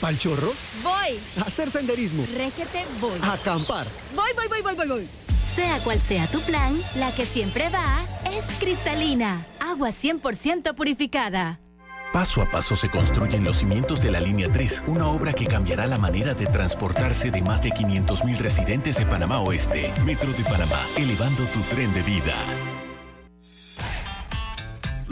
[0.00, 0.50] ¿Pal chorro?
[0.82, 1.20] Voy.
[1.36, 2.24] ¿A hacer senderismo?
[2.34, 3.18] Régete, voy.
[3.20, 3.86] ¿A acampar?
[4.16, 5.08] Voy, voy, voy, voy, voy, voy.
[5.54, 9.46] Sea cual sea tu plan, la que siempre va es cristalina.
[9.60, 11.60] Agua 100% purificada.
[12.14, 15.86] Paso a paso se construyen los cimientos de la Línea 3, una obra que cambiará
[15.86, 19.92] la manera de transportarse de más de 500.000 residentes de Panamá Oeste.
[20.06, 22.34] Metro de Panamá, elevando tu tren de vida.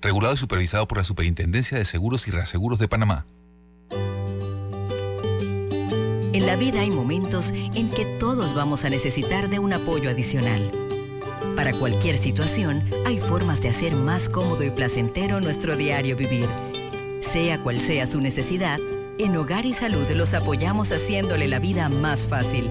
[0.00, 3.26] Regulado y supervisado por la Superintendencia de Seguros y Reaseguros de Panamá.
[6.32, 10.70] En la vida hay momentos en que todos vamos a necesitar de un apoyo adicional.
[11.56, 16.46] Para cualquier situación, hay formas de hacer más cómodo y placentero nuestro diario vivir.
[17.20, 18.78] Sea cual sea su necesidad,
[19.18, 22.70] en Hogar y Salud los apoyamos haciéndole la vida más fácil,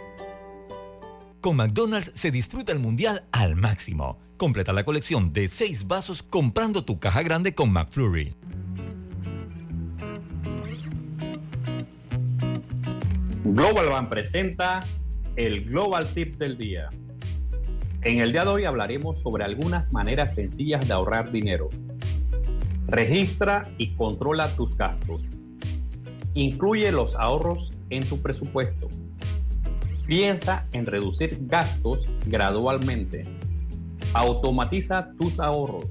[1.41, 4.19] Con McDonald's se disfruta el mundial al máximo.
[4.37, 8.35] Completa la colección de seis vasos comprando tu caja grande con McFlurry.
[13.43, 14.81] Global Bank presenta
[15.35, 16.89] el Global Tip del día.
[18.03, 21.69] En el día de hoy hablaremos sobre algunas maneras sencillas de ahorrar dinero.
[22.85, 25.23] Registra y controla tus gastos.
[26.35, 28.89] Incluye los ahorros en tu presupuesto.
[30.11, 33.25] Piensa en reducir gastos gradualmente.
[34.13, 35.85] Automatiza tus ahorros.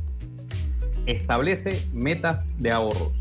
[1.06, 3.14] Establece metas de ahorros.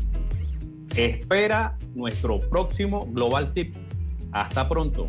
[0.94, 3.74] Espera nuestro próximo Global Tip.
[4.32, 5.08] Hasta pronto.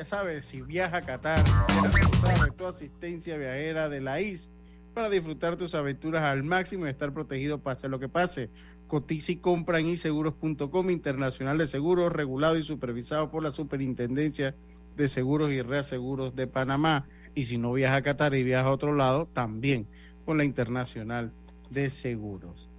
[0.00, 4.50] Ya sabes, si viaja a Qatar, sabes, tu asistencia viajera de la IS
[4.94, 8.48] para disfrutar tus aventuras al máximo y estar protegido pase lo que pase.
[8.86, 14.54] Cotiza y compra en iseguros.com, internacional de seguros, regulado y supervisado por la Superintendencia
[14.96, 17.06] de Seguros y Reaseguros de Panamá.
[17.34, 19.86] Y si no viaja a Qatar y viaja a otro lado, también
[20.24, 21.30] con la Internacional
[21.68, 22.70] de Seguros.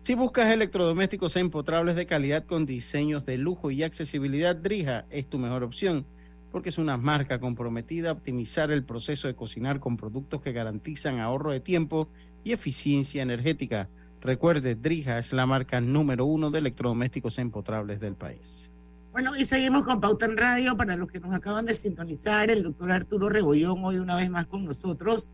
[0.00, 5.36] Si buscas electrodomésticos empotrables de calidad con diseños de lujo y accesibilidad, Drija es tu
[5.36, 6.06] mejor opción
[6.50, 11.20] porque es una marca comprometida a optimizar el proceso de cocinar con productos que garantizan
[11.20, 12.08] ahorro de tiempo
[12.44, 13.88] y eficiencia energética.
[14.20, 18.70] Recuerde, Drija es la marca número uno de electrodomésticos empotrables del país.
[19.12, 20.76] Bueno, y seguimos con Pauta en Radio.
[20.76, 24.46] Para los que nos acaban de sintonizar, el doctor Arturo Rebollón hoy una vez más
[24.46, 25.32] con nosotros.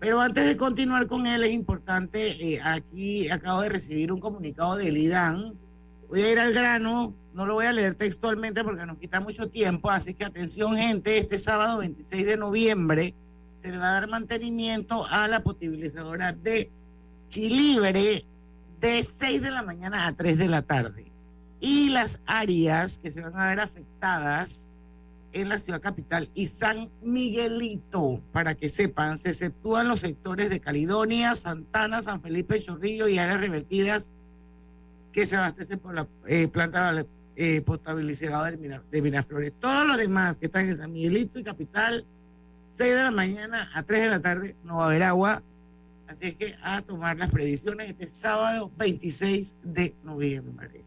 [0.00, 4.76] Pero antes de continuar con él, es importante, eh, aquí acabo de recibir un comunicado
[4.76, 5.54] del IDAN.
[6.08, 9.48] Voy a ir al grano, no lo voy a leer textualmente porque nos quita mucho
[9.48, 13.14] tiempo, así que atención gente, este sábado 26 de noviembre
[13.60, 16.70] se le va a dar mantenimiento a la potabilizadora de
[17.28, 18.24] Chilibre
[18.80, 21.10] de 6 de la mañana a 3 de la tarde.
[21.60, 24.68] Y las áreas que se van a ver afectadas
[25.32, 30.60] en la ciudad capital y San Miguelito, para que sepan, se exceptúan los sectores de
[30.60, 34.10] Caledonia, Santana, San Felipe, Chorrillo y áreas revertidas
[35.12, 36.92] que se abastecen por la eh, planta
[37.36, 39.52] eh, potabilizadora de, Mina- de Miraflores.
[39.58, 42.04] Todos los demás que están en San Miguelito y Capital,
[42.70, 45.42] 6 de la mañana a 3 de la tarde no va a haber agua.
[46.08, 50.82] Así es que a tomar las predicciones este sábado 26 de noviembre.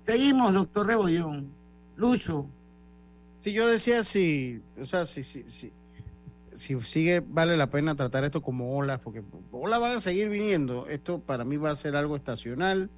[0.00, 1.48] Seguimos, doctor Rebollón.
[1.96, 2.46] Lucho.
[3.40, 5.70] Si yo decía si, o sea, si, si, si,
[6.54, 10.86] si sigue, vale la pena tratar esto como olas, porque olas van a seguir viniendo.
[10.88, 12.88] Esto para mí va a ser algo estacional,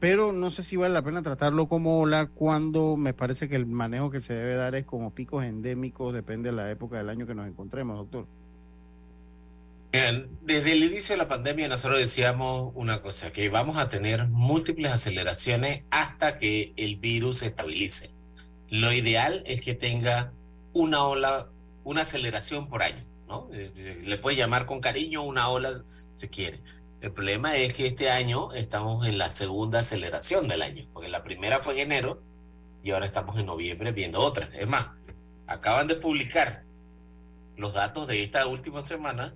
[0.00, 3.66] pero no sé si vale la pena tratarlo como ola cuando me parece que el
[3.66, 7.26] manejo que se debe dar es como picos endémicos, depende de la época del año
[7.26, 8.26] que nos encontremos, doctor.
[10.42, 14.92] Desde el inicio de la pandemia nosotros decíamos una cosa, que vamos a tener múltiples
[14.92, 18.10] aceleraciones hasta que el virus se estabilice.
[18.68, 20.32] Lo ideal es que tenga
[20.72, 21.48] una ola,
[21.82, 23.48] una aceleración por año, ¿no?
[23.52, 25.70] Es- es- Le puede llamar con cariño una ola
[26.14, 26.60] si quiere.
[27.00, 31.22] El problema es que este año estamos en la segunda aceleración del año, porque la
[31.22, 32.20] primera fue en enero
[32.82, 34.50] y ahora estamos en noviembre viendo otra.
[34.54, 34.88] Es más,
[35.46, 36.62] acaban de publicar
[37.56, 39.34] los datos de esta última semana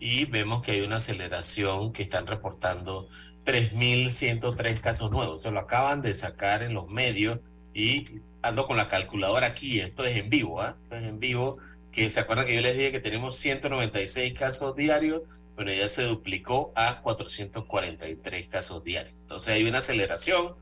[0.00, 3.08] y vemos que hay una aceleración que están reportando
[3.44, 5.42] 3.103 casos nuevos.
[5.42, 7.38] Se lo acaban de sacar en los medios
[7.72, 9.80] y ando con la calculadora aquí.
[9.80, 10.76] Esto es en vivo, ¿ah?
[10.82, 11.58] Esto es en vivo.
[11.92, 15.22] Que se acuerdan que yo les dije que tenemos 196 casos diarios.
[15.54, 19.14] Bueno, ya se duplicó a 443 casos diarios.
[19.20, 20.54] Entonces hay una aceleración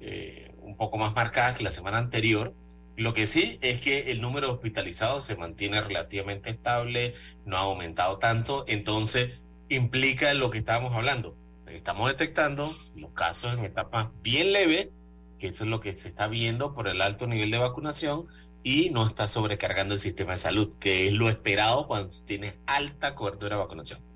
[0.00, 2.52] eh, un poco más marcada que la semana anterior.
[2.96, 7.60] Lo que sí es que el número de hospitalizados se mantiene relativamente estable, no ha
[7.60, 11.36] aumentado tanto, entonces implica lo que estábamos hablando.
[11.66, 14.88] Estamos detectando los casos en etapas bien leves
[15.40, 18.26] que eso es lo que se está viendo por el alto nivel de vacunación
[18.62, 23.16] y no está sobrecargando el sistema de salud, que es lo esperado cuando tienes alta
[23.16, 24.09] cobertura de vacunación.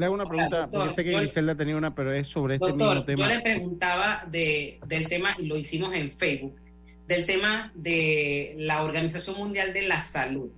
[0.00, 2.54] Le hago una pregunta, doctor, porque sé que yo- Griselda tenía una, pero es sobre
[2.54, 3.28] este Doctor, mismo tema.
[3.28, 6.56] yo le preguntaba de, del tema, y lo hicimos en Facebook,
[7.06, 10.48] del tema de la Organización Mundial de la Salud.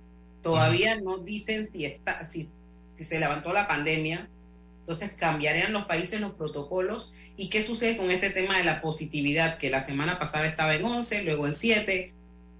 [0.41, 2.47] Todavía no dicen si, está, si,
[2.93, 4.29] si se levantó la pandemia,
[4.79, 7.13] entonces cambiarían los países los protocolos.
[7.35, 9.57] ¿Y qué sucede con este tema de la positividad?
[9.57, 12.13] Que la semana pasada estaba en 11, luego en 7.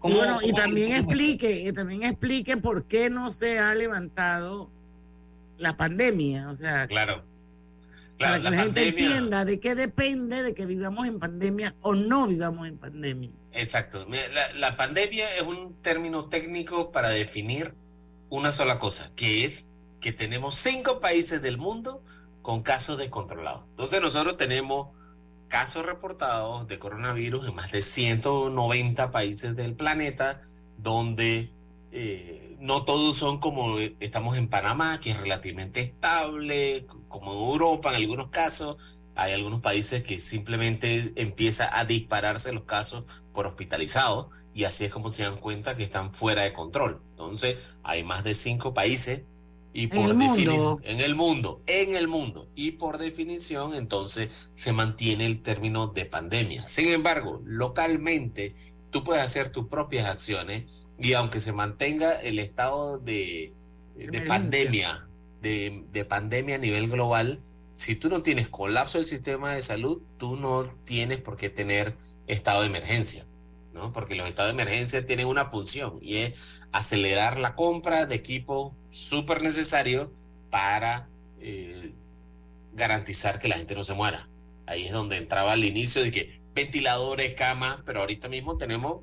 [0.06, 4.70] Y bueno, y también explique, y también explique por qué no se ha levantado
[5.64, 7.24] la pandemia, o sea, Claro.
[8.20, 11.76] para que la la, gente pandemia- entienda de qué depende de que vivamos en pandemia
[11.82, 13.32] o no vivamos en pandemia.
[13.53, 14.05] Exacto.
[14.55, 17.74] La pandemia es un término técnico para definir
[18.30, 19.68] una sola cosa, que es
[19.99, 22.03] que tenemos cinco países del mundo
[22.41, 23.64] con casos descontrolados.
[23.70, 24.89] Entonces nosotros tenemos
[25.47, 30.41] casos reportados de coronavirus en más de 190 países del planeta,
[30.78, 31.51] donde
[31.96, 37.89] eh, no todos son como estamos en Panamá, que es relativamente estable, como en Europa
[37.89, 38.78] en algunos casos.
[39.16, 44.91] Hay algunos países que simplemente empieza a dispararse los casos por hospitalizados y así es
[44.91, 47.00] como se dan cuenta que están fuera de control.
[47.12, 49.22] Entonces, hay más de cinco países
[49.72, 55.26] y por definición en el mundo, en el mundo y por definición entonces se mantiene
[55.26, 56.68] el término de pandemia.
[56.68, 58.56] Sin embargo, localmente
[58.91, 60.66] tú puedes hacer tus propias acciones
[61.04, 63.54] y aunque se mantenga el estado de,
[64.26, 65.06] pandemia,
[65.41, 67.41] de, de pandemia a nivel global,
[67.74, 71.93] si tú no tienes colapso del sistema de salud, tú no tienes por qué tener
[72.26, 73.26] estado de emergencia,
[73.74, 73.91] ¿no?
[73.91, 78.74] Porque los estados de emergencia tienen una función y es acelerar la compra de equipo
[78.89, 80.10] súper necesario
[80.49, 81.10] para
[81.41, 81.91] eh,
[82.74, 84.30] garantizar que la gente no se muera.
[84.68, 89.01] Ahí es donde entraba al inicio de que ventiladores, camas, pero ahorita mismo tenemos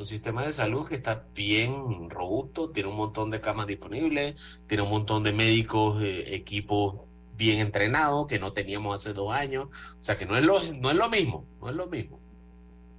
[0.00, 4.82] un sistema de salud que está bien robusto, tiene un montón de camas disponibles, tiene
[4.82, 7.02] un montón de médicos, eh, equipos
[7.36, 9.66] bien entrenados que no teníamos hace dos años.
[9.66, 12.18] O sea que no es lo, no es lo mismo, no es lo mismo.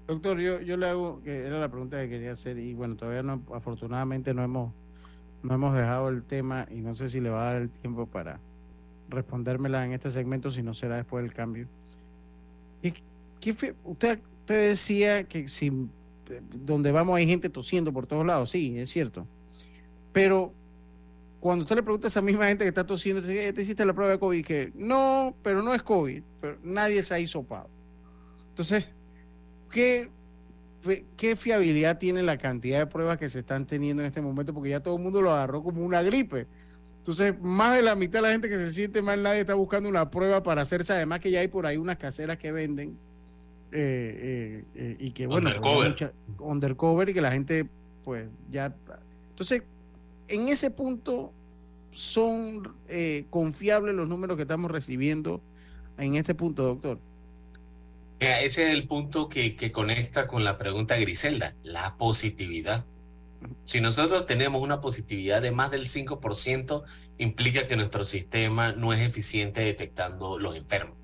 [0.08, 3.24] Doctor, yo, yo le hago, que era la pregunta que quería hacer, y bueno, todavía
[3.24, 4.74] no, afortunadamente no hemos,
[5.42, 8.06] no hemos dejado el tema, y no sé si le va a dar el tiempo
[8.06, 8.40] para
[9.10, 11.68] respondérmela en este segmento, si no será después del cambio.
[12.82, 12.94] ¿Qué,
[13.40, 15.72] qué usted, usted decía que si
[16.54, 19.28] donde vamos hay gente tosiendo por todos lados, sí, es cierto.
[20.14, 20.54] Pero
[21.40, 23.94] cuando usted le pregunta a esa misma gente que está tosiendo, "Eh, ¿te hiciste la
[23.94, 24.46] prueba de COVID?
[24.46, 27.70] Que no, pero no es COVID, pero nadie se ha hisopado.
[28.50, 28.88] Entonces,
[29.72, 30.10] ¿qué,
[31.18, 34.54] ¿qué fiabilidad tiene la cantidad de pruebas que se están teniendo en este momento?
[34.54, 36.48] Porque ya todo el mundo lo agarró como una gripe.
[36.98, 39.90] Entonces, más de la mitad de la gente que se siente mal, nadie está buscando
[39.90, 40.94] una prueba para hacerse.
[40.94, 42.96] Además, que ya hay por ahí unas caseras que venden
[43.72, 45.90] eh, eh, y que, bueno, Undercover.
[45.90, 47.66] mucha- undercover y que la gente,
[48.04, 48.74] pues, ya.
[49.32, 49.64] Entonces,
[50.28, 51.32] en ese punto,
[51.94, 55.42] ¿son eh, confiables los números que estamos recibiendo
[55.98, 56.98] en este punto, doctor?
[58.20, 62.86] Ese es el punto que, que conecta con la pregunta Griselda, la positividad.
[63.66, 66.84] Si nosotros tenemos una positividad de más del 5%,
[67.18, 70.96] implica que nuestro sistema no es eficiente detectando los enfermos.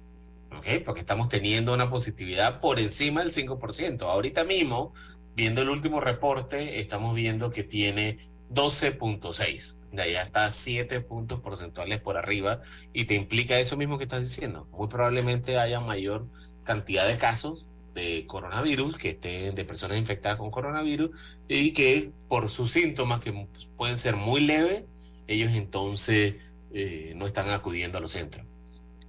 [0.85, 4.03] Porque estamos teniendo una positividad por encima del 5%.
[4.03, 4.93] Ahorita mismo,
[5.35, 8.17] viendo el último reporte, estamos viendo que tiene
[8.49, 9.77] 12.6.
[9.93, 12.59] Ya ya está 7 puntos porcentuales por arriba
[12.93, 14.67] y te implica eso mismo que estás diciendo.
[14.71, 16.27] Muy probablemente haya mayor
[16.63, 21.09] cantidad de casos de coronavirus, que estén de personas infectadas con coronavirus
[21.47, 24.83] y que por sus síntomas que pueden ser muy leves,
[25.25, 26.35] ellos entonces
[26.73, 28.45] eh, no están acudiendo a los centros.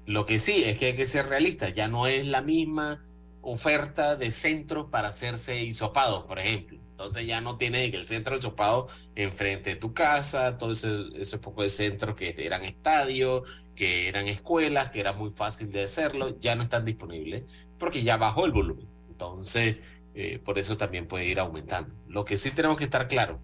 [0.08, 3.04] Lo que sí es que hay que ser realistas, ya no es la misma
[3.42, 6.78] oferta de centros para hacerse hisopados, por ejemplo.
[6.92, 11.08] Entonces ya no tiene que el centro de hisopado enfrente de tu casa, todo ese,
[11.14, 13.42] ese poco de centros que eran estadios,
[13.76, 18.16] que eran escuelas, que era muy fácil de hacerlo, ya no están disponibles porque ya
[18.16, 18.88] bajó el volumen.
[19.10, 19.76] Entonces,
[20.14, 21.94] eh, por eso también puede ir aumentando.
[22.08, 23.40] Lo que sí tenemos que estar claro,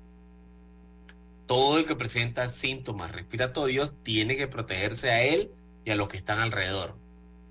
[1.46, 5.50] todo el que presenta síntomas respiratorios tiene que protegerse a él
[5.84, 6.94] y a los que están alrededor.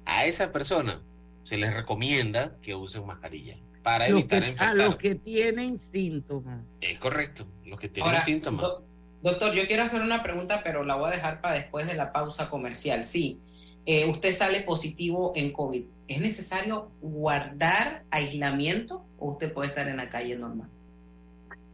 [0.05, 1.01] A esa persona
[1.43, 6.61] se les recomienda que usen mascarilla para Los evitar que- a los que tienen síntomas.
[6.81, 8.61] Es correcto, los que tienen Ahora, síntomas.
[8.61, 8.83] do-
[9.21, 12.11] doctor, yo quiero hacer una pregunta, pero la voy a dejar para después de la
[12.13, 13.03] pausa comercial.
[13.03, 13.39] Sí,
[13.85, 15.83] eh, usted sale positivo en COVID.
[16.07, 20.69] ¿Es necesario guardar aislamiento o usted puede estar en la calle normal?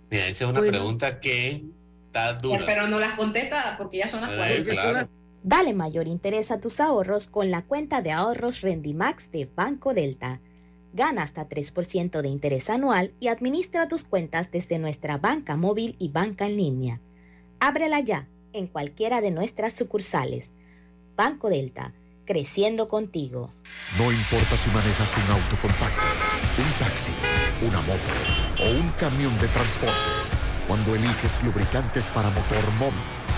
[0.09, 0.71] Mira, esa es una Bueno.
[0.77, 1.63] pregunta que
[2.07, 2.63] está dura.
[2.65, 4.71] Pero no las contesta porque ya son las Eh, 40.
[4.71, 5.07] claro.
[5.43, 10.41] Dale mayor interés a tus ahorros con la cuenta de ahorros Rendimax de Banco Delta.
[10.91, 16.09] Gana hasta 3% de interés anual y administra tus cuentas desde nuestra banca móvil y
[16.09, 17.01] banca en línea.
[17.59, 20.51] Ábrela ya en cualquiera de nuestras sucursales.
[21.15, 21.93] Banco Delta,
[22.25, 23.53] creciendo contigo.
[23.97, 26.01] No importa si manejas un auto compacto,
[26.57, 27.11] un taxi,
[27.65, 28.11] una moto
[28.61, 29.95] o un camión de transporte.
[30.67, 33.18] Cuando eliges lubricantes para motor móvil,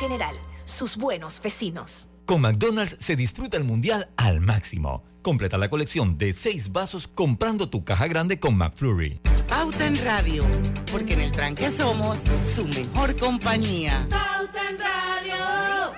[0.00, 0.34] General,
[0.64, 2.08] sus buenos vecinos.
[2.24, 5.04] Con McDonald's se disfruta el mundial al máximo.
[5.20, 9.20] Completa la colección de seis vasos comprando tu caja grande con McFlurry.
[9.46, 10.42] Pauta en Radio,
[10.90, 12.16] porque en el tranque somos
[12.56, 14.06] su mejor compañía.
[14.08, 15.92] Pauta en Radio.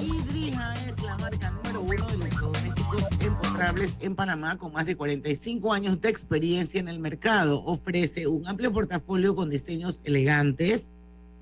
[0.00, 5.72] Hidrija es la marca número uno de electrodomésticos empotrables en Panamá con más de 45
[5.72, 7.64] años de experiencia en el mercado.
[7.64, 10.92] Ofrece un amplio portafolio con diseños elegantes,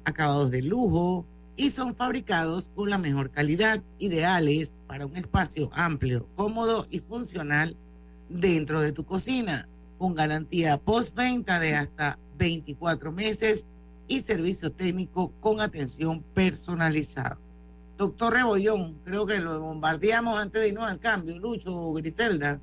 [0.09, 6.27] acabados de lujo y son fabricados con la mejor calidad, ideales para un espacio amplio,
[6.37, 7.77] cómodo y funcional
[8.29, 13.67] dentro de tu cocina, con garantía postventa de hasta 24 meses
[14.07, 17.39] y servicio técnico con atención personalizada.
[17.99, 22.61] Doctor Rebollón, creo que lo bombardeamos antes de irnos al cambio, Lucho, Griselda.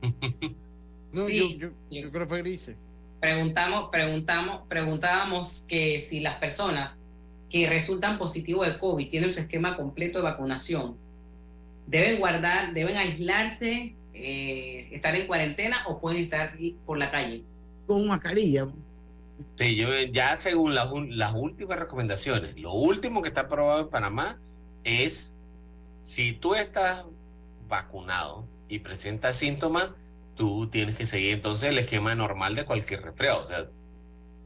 [1.10, 2.76] No, Sí, yo, yo, yo creo que fue Grise.
[3.20, 6.92] Preguntamos, preguntamos, preguntábamos que si las personas
[7.50, 10.96] que resultan positivos de COVID tienen su esquema completo de vacunación,
[11.86, 17.42] deben guardar, deben aislarse, eh, estar en cuarentena o pueden estar por la calle.
[17.86, 18.68] Con mascarilla.
[19.56, 24.38] Sí, yo, ya según las, las últimas recomendaciones, lo último que está aprobado en Panamá
[24.84, 25.34] es
[26.02, 27.06] si tú estás
[27.68, 29.90] vacunado y presentas síntomas,
[30.38, 33.42] tú tienes que seguir entonces el esquema normal de cualquier resfriado.
[33.42, 33.66] O sea,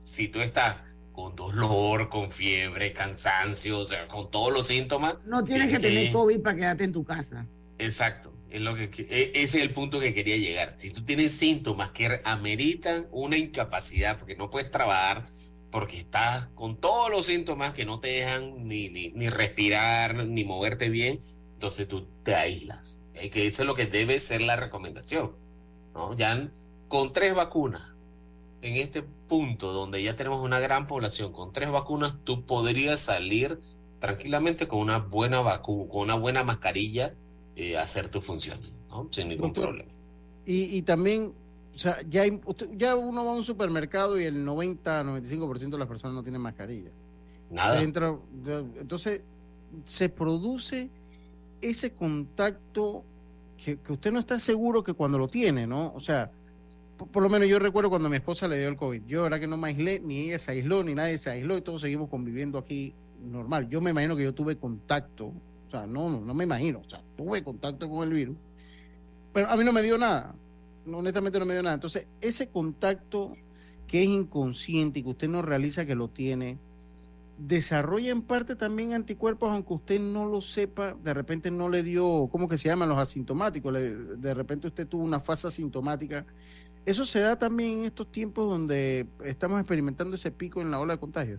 [0.03, 0.78] si tú estás
[1.12, 5.16] con dolor, con fiebre, cansancio, o sea, con todos los síntomas.
[5.26, 7.47] No tienes que tener COVID para quedarte en tu casa.
[7.78, 10.72] Exacto, es lo que, que- e- ese es el punto que quería llegar.
[10.76, 15.26] Si tú tienes síntomas que ameritan una incapacidad porque no puedes trabajar,
[15.70, 20.45] porque estás con todos los síntomas que no te dejan ni, ni, ni respirar, ni
[20.45, 21.20] moverte bien,
[21.55, 22.99] entonces tú te aíslas.
[23.30, 25.32] Que eso es lo que debe ser la recomendación.
[25.95, 26.14] ¿No?
[26.16, 26.49] Ya
[26.88, 27.82] con tres vacunas,
[28.62, 33.59] en este punto donde ya tenemos una gran población, con tres vacunas, tú podrías salir
[33.99, 37.14] tranquilamente con una buena vacuna, con una buena mascarilla,
[37.57, 39.09] eh, hacer tus funciones, ¿no?
[39.11, 39.90] Sin ningún Doctor, problema.
[40.47, 41.32] Y, y también,
[41.74, 45.78] o sea, ya, hay- usted- ya uno va a un supermercado y el 90-95% de
[45.78, 46.90] las personas no tienen mascarilla.
[47.51, 47.80] Nada.
[47.82, 48.18] Entra-
[48.80, 49.20] entonces,
[49.84, 50.88] se produce
[51.61, 53.05] ese contacto
[53.65, 55.93] que, usted no está seguro que cuando lo tiene, ¿no?
[55.95, 56.31] O sea,
[57.13, 59.03] por, lo menos yo recuerdo cuando mi esposa le dio el COVID.
[59.07, 61.63] Yo, verdad que no me aislé, ni ella se aisló, ni nadie se aisló, y
[61.63, 62.93] todos seguimos conviviendo aquí
[63.25, 63.69] normal.
[63.69, 66.91] Yo me imagino que yo tuve contacto, o sea, no, no, no me imagino, o
[66.91, 68.37] sea, tuve contacto con el virus,
[69.33, 70.35] pero a mí no me dio nada.
[70.87, 71.75] Honestamente no me dio nada.
[71.75, 73.33] Entonces, ese contacto
[73.87, 76.59] que es inconsciente y que usted no realiza que lo tiene,
[77.47, 82.28] desarrolla en parte también anticuerpos, aunque usted no lo sepa, de repente no le dio,
[82.30, 83.74] ¿cómo que se llaman los asintomáticos?
[83.74, 86.24] De repente usted tuvo una fase asintomática.
[86.86, 90.95] Eso se da también en estos tiempos donde estamos experimentando ese pico en la ola
[90.95, 91.38] de contagio.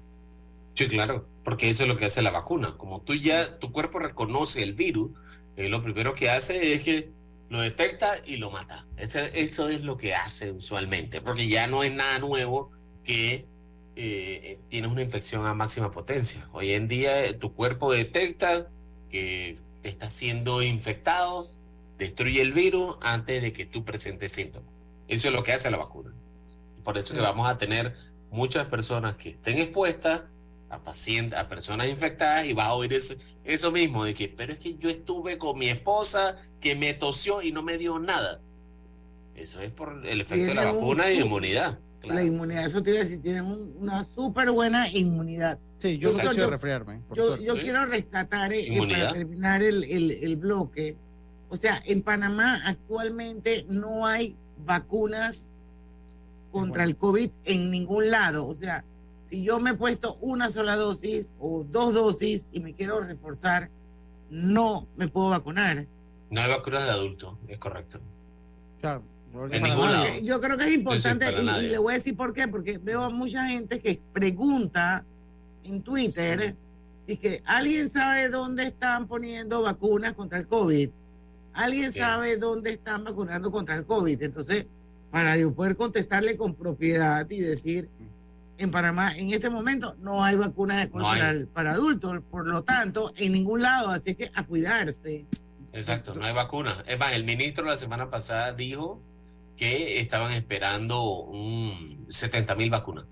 [0.74, 2.76] Sí, claro, porque eso es lo que hace la vacuna.
[2.78, 5.12] Como tú ya, tu cuerpo reconoce el virus,
[5.56, 7.12] eh, lo primero que hace es que
[7.50, 8.86] lo detecta y lo mata.
[8.98, 12.72] Eso es lo que hace usualmente, porque ya no es nada nuevo
[13.04, 13.46] que
[13.96, 16.48] eh, tienes una infección a máxima potencia.
[16.54, 18.68] Hoy en día eh, tu cuerpo detecta
[19.10, 21.48] que te está siendo infectado,
[21.98, 24.74] destruye el virus antes de que tú presentes síntomas.
[25.08, 26.12] Eso es lo que hace la vacuna.
[26.84, 27.96] Por eso que vamos a tener
[28.32, 30.24] muchas personas que estén expuestas
[30.70, 34.54] a pacientes, a personas infectadas y vas a oír ese- eso mismo de que, pero
[34.54, 38.42] es que yo estuve con mi esposa que me tosió y no me dio nada.
[39.36, 41.30] Eso es por el efecto de la vacuna y su-
[42.04, 45.58] La inmunidad, eso te iba a decir, tienen un- una súper buena inmunidad.
[45.80, 47.02] Sí, yo no quise resfriarme.
[47.16, 50.98] Yo, quiero rescatar, eh, eh, para terminar el, el- el bloque,
[51.50, 54.36] o sea, en Panamá actualmente no hay
[54.66, 55.50] vacunas
[56.52, 58.48] contra el COVID en ningún lado.
[58.48, 58.84] O sea,
[59.26, 63.70] si yo me he puesto una sola dosis o dos dosis y me quiero reforzar,
[64.30, 65.86] no me puedo vacunar.
[66.30, 68.00] No hay vacunas de adultos, es correcto.
[68.82, 69.04] Claro,
[69.52, 70.06] En ningún lado.
[70.22, 73.04] Yo creo que es importante para y- le voy a decir por qué, porque veo
[73.04, 75.04] a mucha gente que pregunta
[75.64, 76.56] en Twitter
[77.08, 80.90] y que alguien sabe dónde están poniendo vacunas contra el COVID.
[81.54, 82.00] Alguien Sí.
[82.00, 84.22] sabe dónde están vacunando contra el COVID.
[84.22, 84.66] Entonces,
[85.12, 87.90] para yo poder contestarle con propiedad y decir,
[88.58, 91.38] en Panamá en este momento no hay vacunas de contra hay.
[91.38, 95.26] el- para adultos, por lo tanto, en ningún lado, así es que a cuidarse.
[95.74, 96.84] Exacto, no hay vacuna.
[96.88, 99.02] Es más, el ministro la semana pasada dijo
[99.58, 103.06] que estaban esperando un 70 mil vacunas,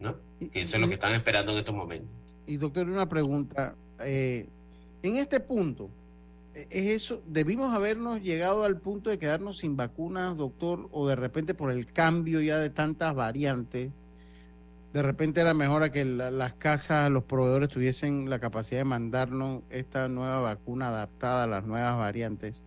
[0.00, 0.16] ¿no?
[0.52, 2.08] Que eso es lo que están esperando en estos momentos.
[2.46, 3.74] Y doctor, una pregunta.
[4.02, 4.46] eh,
[5.02, 5.88] en este punto,
[6.54, 7.22] eh, ¿es eso?
[7.26, 10.88] ¿Debimos habernos llegado al punto de quedarnos sin vacunas, doctor?
[10.92, 13.92] ¿O de repente por el cambio ya de tantas variantes,
[14.92, 18.84] de repente era mejor a que la- las casas, los proveedores tuviesen la capacidad de
[18.84, 22.62] mandarnos esta nueva vacuna adaptada a las nuevas variantes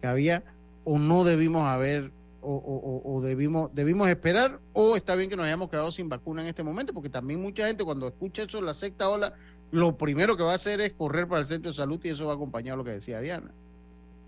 [0.00, 0.42] que había?
[0.84, 2.10] ¿O no debimos haber,
[2.42, 4.58] o, o- o- o debimos, debimos esperar?
[4.72, 6.92] ¿O está bien que nos hayamos quedado sin vacuna en este momento?
[6.94, 9.34] Porque también mucha gente cuando escucha eso, la sexta ola,
[9.70, 12.26] lo primero que va a hacer es correr para el centro de salud y eso
[12.26, 13.50] va acompañado de lo que decía Diana.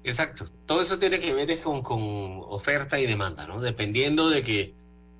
[0.05, 0.49] Exacto.
[0.67, 2.01] Todo eso tiene que ver es con, con
[2.49, 3.61] oferta y demanda, ¿no?
[3.61, 4.75] Dependiendo de que,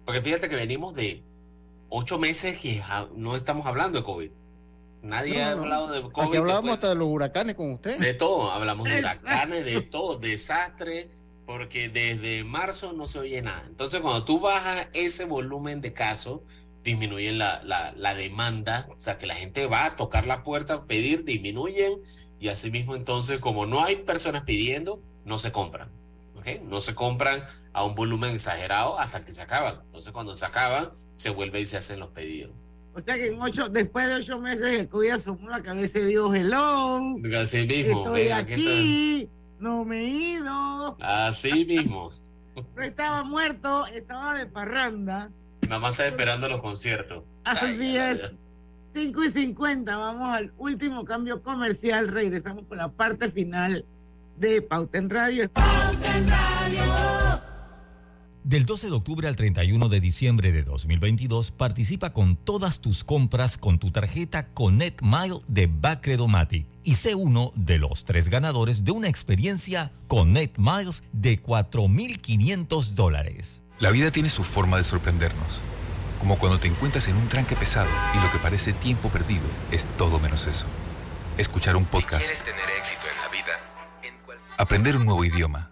[0.05, 1.23] porque fíjate que venimos de
[1.89, 2.83] ocho meses que
[3.17, 4.31] no estamos hablando de COVID.
[5.03, 5.63] Nadie No, ha no.
[5.63, 6.37] hablado de Aquí COVID.
[6.39, 7.99] hablábamos después- hasta de los huracanes con usted.
[7.99, 11.11] De todo, hablamos de huracanes, de todo, desastre,
[11.53, 13.63] porque desde marzo no se oye nada.
[13.69, 16.41] Entonces, cuando tú bajas ese volumen de casos,
[16.83, 20.87] disminuyen la, la, la demanda, o sea, que la gente va a tocar la puerta,
[20.87, 22.01] pedir, disminuyen,
[22.41, 25.91] y asimismo, entonces, como no hay personas pidiendo, no se compran.
[26.37, 26.63] ¿ok?
[26.63, 27.45] No se compran
[27.75, 29.81] a un volumen exagerado hasta que se acaban.
[29.85, 32.53] Entonces, cuando se acaban, se vuelve y se hacen los pedidos.
[32.95, 36.05] O sea que en ocho, después de ocho meses el COVID asomó la cabeza y
[36.05, 38.71] dijo, hello, Así mismo, estoy ven, aquí está.
[38.71, 39.29] aquí,
[39.63, 42.11] no me he ido, Así mismo.
[42.77, 45.31] no estaba muerto, estaba de parranda.
[45.69, 47.23] mamá está esperando los conciertos.
[47.45, 48.35] Así Ay, es.
[48.95, 52.09] 5 y 50, vamos al último cambio comercial.
[52.09, 53.87] Regresamos con la parte final
[54.37, 55.51] de Pauta en Radio.
[58.45, 63.57] Del 12 de octubre al 31 de diciembre de 2022, participa con todas tus compras
[63.57, 68.91] con tu tarjeta Connect Mile de Bacredomatic y sé uno de los tres ganadores de
[68.91, 73.63] una experiencia Connect Miles de 4.500 dólares.
[73.79, 75.61] La vida tiene su forma de sorprendernos.
[76.19, 79.87] Como cuando te encuentras en un tranque pesado y lo que parece tiempo perdido es
[79.97, 80.67] todo menos eso.
[81.39, 82.27] Escuchar un podcast.
[82.45, 83.73] tener éxito en la vida?
[84.59, 85.72] Aprender un nuevo idioma.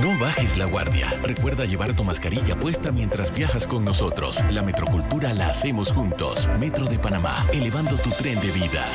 [0.00, 1.20] No bajes la guardia.
[1.22, 4.38] Recuerda llevar tu mascarilla puesta mientras viajas con nosotros.
[4.50, 6.48] La metrocultura la hacemos juntos.
[6.58, 8.86] Metro de Panamá, elevando tu tren de vida.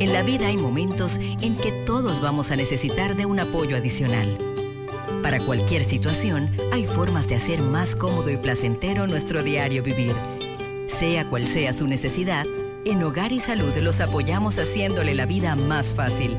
[0.00, 4.38] En la vida hay momentos en que todos vamos a necesitar de un apoyo adicional.
[5.22, 10.14] Para cualquier situación, hay formas de hacer más cómodo y placentero nuestro diario vivir.
[10.86, 12.46] Sea cual sea su necesidad,
[12.86, 16.38] en Hogar y Salud los apoyamos haciéndole la vida más fácil,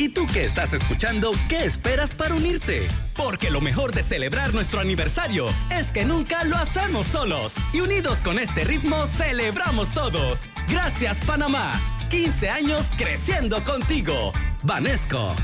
[0.00, 2.88] ¿Y tú que estás escuchando, qué esperas para unirte?
[3.18, 7.52] Porque lo mejor de celebrar nuestro aniversario es que nunca lo hacemos solos.
[7.74, 10.40] Y unidos con este ritmo, celebramos todos.
[10.70, 11.78] Gracias, Panamá.
[12.08, 14.32] 15 años creciendo contigo.
[14.62, 15.36] Vanesco.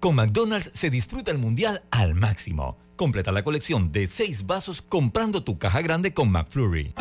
[0.00, 2.76] Con McDonald's se disfruta el mundial al máximo.
[2.96, 6.94] Completa la colección de 6 vasos comprando tu caja grande con McFlurry.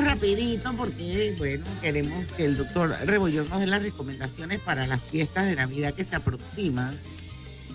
[0.00, 5.46] Rapidito porque, bueno, queremos que el doctor Rebollón nos dé las recomendaciones para las fiestas
[5.46, 6.98] de Navidad que se aproximan.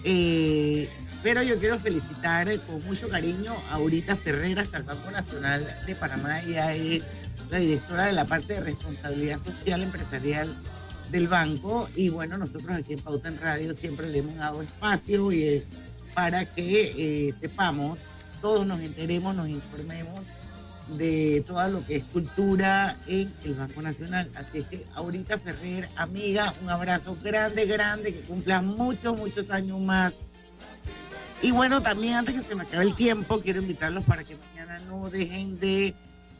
[0.03, 0.89] Eh,
[1.21, 6.41] pero yo quiero felicitar con mucho cariño a Aurita Ferreras, del Banco Nacional de Panamá.
[6.41, 7.05] Ella es
[7.49, 10.53] la directora de la parte de responsabilidad social empresarial
[11.11, 11.89] del banco.
[11.95, 15.65] Y bueno, nosotros aquí en Pauta en Radio siempre le hemos dado espacio y, eh,
[16.13, 17.99] para que eh, sepamos,
[18.41, 20.21] todos nos enteremos, nos informemos
[20.97, 24.29] de todo lo que es cultura en el Banco Nacional.
[24.35, 30.15] Así que Aurita Ferrer, amiga, un abrazo grande, grande, que cumpla muchos, muchos años más
[31.41, 34.79] Y bueno, también antes que se me acabe el tiempo, quiero invitarlos para que mañana
[34.87, 35.93] no dejen de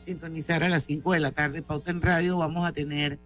[0.04, 2.36] sintonizar a las 5 de la tarde Pauta en Radio.
[2.36, 3.18] Vamos a tener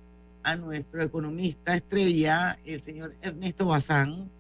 [0.44, 4.30] a nuestro economista estrella, el señor Ernesto Bazán,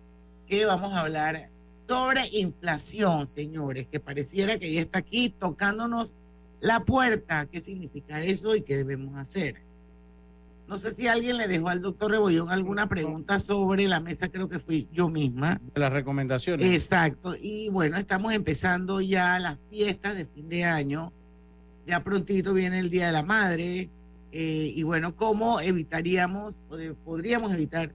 [0.46, 1.48] que vamos a hablar
[1.88, 6.14] sobre inflación, señores, que pareciera que ya está aquí tocándonos
[6.64, 7.46] la puerta.
[7.46, 9.56] ¿Qué significa eso y qué debemos hacer?
[10.66, 14.48] No sé si alguien le dejó al doctor Rebollón alguna pregunta sobre la mesa, creo
[14.48, 15.60] que fui yo misma.
[15.74, 16.72] De las recomendaciones.
[16.72, 17.34] Exacto.
[17.40, 21.12] Y bueno, estamos empezando ya las fiestas de fin de año.
[21.86, 23.90] Ya prontito viene el Día de la Madre.
[24.36, 27.92] eh, y bueno, ¿cómo evitaríamos o de- podríamos evitar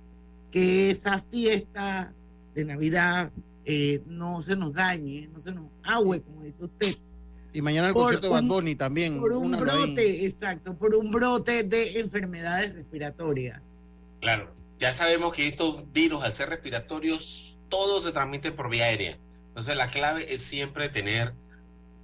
[0.51, 2.13] que esa fiesta
[2.55, 3.31] de Navidad
[3.65, 6.95] eh, no se nos dañe, no se nos agüe, como dice usted?
[7.53, 9.19] Y mañana el concierto de Bad un- Bunny también.
[9.19, 13.61] Por un brote, exacto, por un brote de enfermedades respiratorias.
[14.21, 19.17] Claro, ya sabemos que estos virus, al ser respiratorios, todos se transmiten por vía aérea.
[19.47, 21.33] Entonces, la clave es siempre tener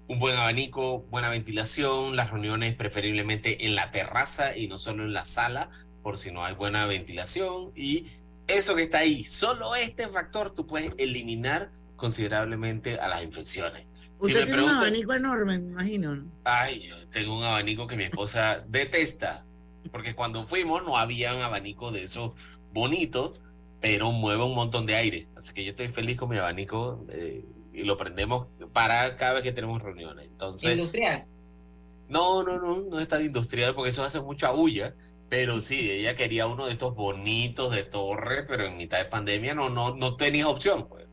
[0.08, 5.14] un buen abanico, buena ventilación, las reuniones preferiblemente en la terraza y no solo en
[5.14, 5.70] la sala,
[6.04, 7.72] por si no hay buena ventilación.
[7.76, 8.06] Y
[8.48, 13.88] eso que está ahí, solo este factor tú puedes eliminar considerablemente a las infecciones.
[14.20, 16.16] Si Usted me tiene un preguntan- abanico enorme, me imagino.
[16.16, 16.32] ¿no?
[16.44, 19.46] Ay, yo tengo un abanico que mi esposa detesta,
[19.92, 22.34] porque cuando fuimos no había un abanico de esos
[22.74, 23.40] bonitos,
[23.82, 25.28] pero mueve un montón de aire.
[25.36, 29.44] Así que yo estoy feliz con mi abanico eh, y lo prendemos para cada vez
[29.44, 30.26] que tenemos reuniones.
[30.28, 31.26] Entonces, Industrial.
[32.10, 34.94] no, no, no, no es tan industrial porque eso hace mucha bulla.
[35.28, 39.56] Pero sí, ella quería uno de estos bonitos de torre, pero en mitad de pandemia
[39.56, 40.88] no, no, no tenía opción.
[40.88, 41.06] Pues.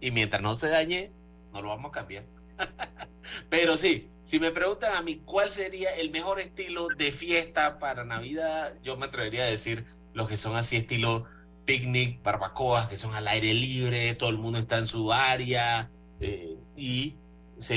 [0.00, 1.12] Y mientras no se dañe,
[1.56, 2.24] no lo vamos a cambiar.
[3.48, 8.04] Pero sí, si me preguntan a mí cuál sería el mejor estilo de fiesta para
[8.04, 9.84] Navidad, yo me atrevería a decir
[10.14, 11.24] los que son así estilo
[11.64, 15.90] picnic, barbacoas, que son al aire libre, todo el mundo está en su área
[16.20, 17.16] eh, y
[17.58, 17.74] se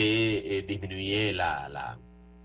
[0.58, 1.98] eh, disminuye la, la-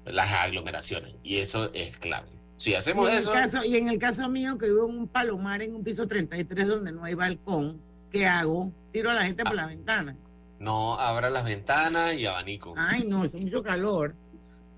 [0.07, 1.15] las aglomeraciones.
[1.23, 2.29] Y eso es clave.
[2.57, 4.99] Si hacemos y, en eso, el caso, y en el caso mío, que vivo en
[4.99, 7.81] un palomar en un piso 33 donde no hay balcón,
[8.11, 8.73] ¿qué hago?
[8.93, 9.49] Tiro a la gente Ah.
[9.49, 10.17] por la ventana.
[10.65, 12.75] No abra las ventanas y abanico.
[12.77, 14.15] Ay, no, es mucho calor.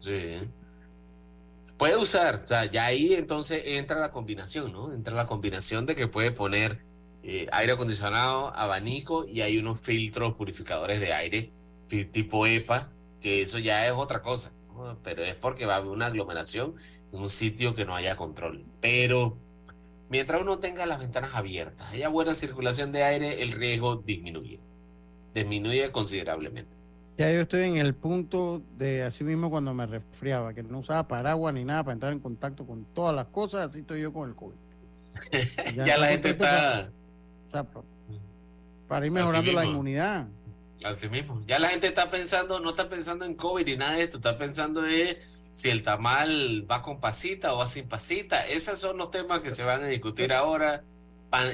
[0.00, 0.38] Sí.
[1.78, 4.92] Puede usar, o sea, ya ahí entonces entra la combinación, ¿no?
[4.92, 6.80] Entra la combinación de que puede poner
[7.22, 11.52] eh, aire acondicionado, abanico y hay unos filtros purificadores de aire
[11.88, 14.98] tipo EPA, que eso ya es otra cosa, ¿no?
[15.04, 16.74] Pero es porque va a haber una aglomeración
[17.12, 18.64] en un sitio que no haya control.
[18.80, 19.38] Pero
[20.08, 24.60] mientras uno tenga las ventanas abiertas, haya buena circulación de aire, el riesgo disminuye,
[25.36, 26.70] disminuye considerablemente.
[27.18, 31.08] Ya yo estoy en el punto de así mismo cuando me resfriaba, que no usaba
[31.08, 34.28] paraguas ni nada para entrar en contacto con todas las cosas, así estoy yo con
[34.28, 34.54] el COVID.
[35.86, 36.90] ya la gente está...
[38.86, 40.26] Para ir mejorando la inmunidad.
[40.84, 41.42] Así mismo.
[41.46, 44.36] Ya la gente está pensando, no está pensando en COVID ni nada de esto, está
[44.36, 45.16] pensando en
[45.50, 48.46] si el tamal va con pasita o va sin pasita.
[48.46, 50.84] Esos son los temas que se van a discutir ahora.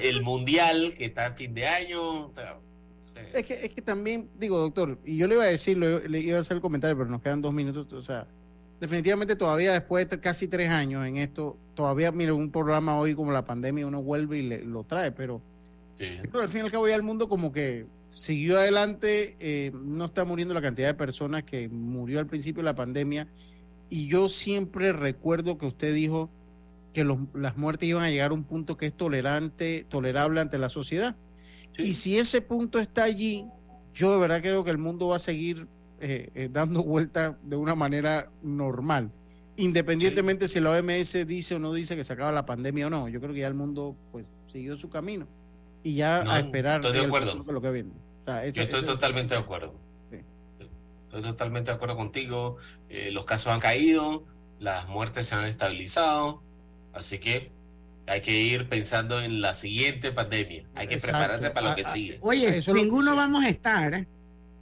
[0.03, 2.27] El mundial que está a fin de año.
[2.27, 2.59] o sea,
[3.35, 6.21] Es que, es que también, digo, doctor, y yo le iba a decir, le, le
[6.21, 7.93] iba a hacer el comentario, pero nos quedan dos minutos.
[7.93, 8.27] O sea,
[8.81, 13.33] definitivamente todavía después de casi tres años en esto, todavía, mire, un programa hoy como
[13.33, 15.41] la pandemia, uno vuelve y le- lo trae, pero
[15.99, 16.05] sí.
[16.31, 20.07] Pero al fin y al cabo ya el mundo como que siguió adelante, eh, no
[20.07, 23.27] está muriendo la cantidad de personas que murió al principio de la pandemia.
[23.89, 26.29] Y yo siempre recuerdo que usted dijo
[26.93, 30.59] que los- las muertes iban a llegar a un punto que es tolerante, tolerable ante
[30.59, 31.15] la sociedad.
[31.79, 33.47] Y si ese punto está allí,
[33.95, 35.67] yo de verdad creo que el mundo va a seguir
[36.01, 39.11] eh, eh, dando vueltas de una manera normal.
[39.57, 43.09] Independientemente si la OMS dice o no dice que se acaba la pandemia o no,
[43.09, 45.27] yo creo que ya el mundo pues siguió su camino
[45.85, 47.43] y ya No, a esperar estoy de acuerdo.
[47.53, 47.91] lo que viene.
[48.23, 49.75] O sea, ese- Yo estoy ese- totalmente de acuerdo.
[51.07, 52.57] Estoy totalmente de acuerdo contigo.
[52.89, 54.25] Eh, los casos han caído,
[54.59, 56.41] las muertes se han estabilizado,
[56.95, 57.51] así que
[58.07, 60.65] hay que ir pensando en la siguiente pandemia.
[60.75, 61.17] Hay que Exacto.
[61.19, 62.19] prepararse para lo que Ah, ah, sigue.
[62.21, 64.07] Oye, Eso ninguno vamos a estar.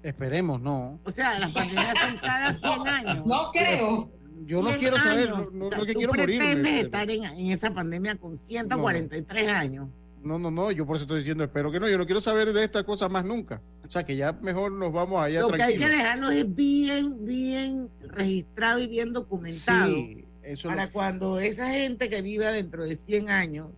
[0.02, 0.98] Esperemos, no.
[1.04, 3.26] O sea, las pandemias son cada 100 años.
[3.26, 4.10] No creo.
[4.46, 5.52] Yo no 100 quiero saber, años.
[5.52, 9.88] no, no, no que tú quiero pretendes estar en, en esa pandemia con 143 años.
[10.22, 12.52] No, no, no, yo por eso estoy diciendo, espero que no, yo no quiero saber
[12.52, 13.62] de esta cosa más nunca.
[13.86, 15.98] O sea, que ya mejor nos vamos allá Lo que hay que tranquilos.
[16.02, 19.86] dejarlo es bien, bien registrado y bien documentado.
[19.90, 23.68] Sí, eso para lo- cuando esa gente que viva dentro de 100 años.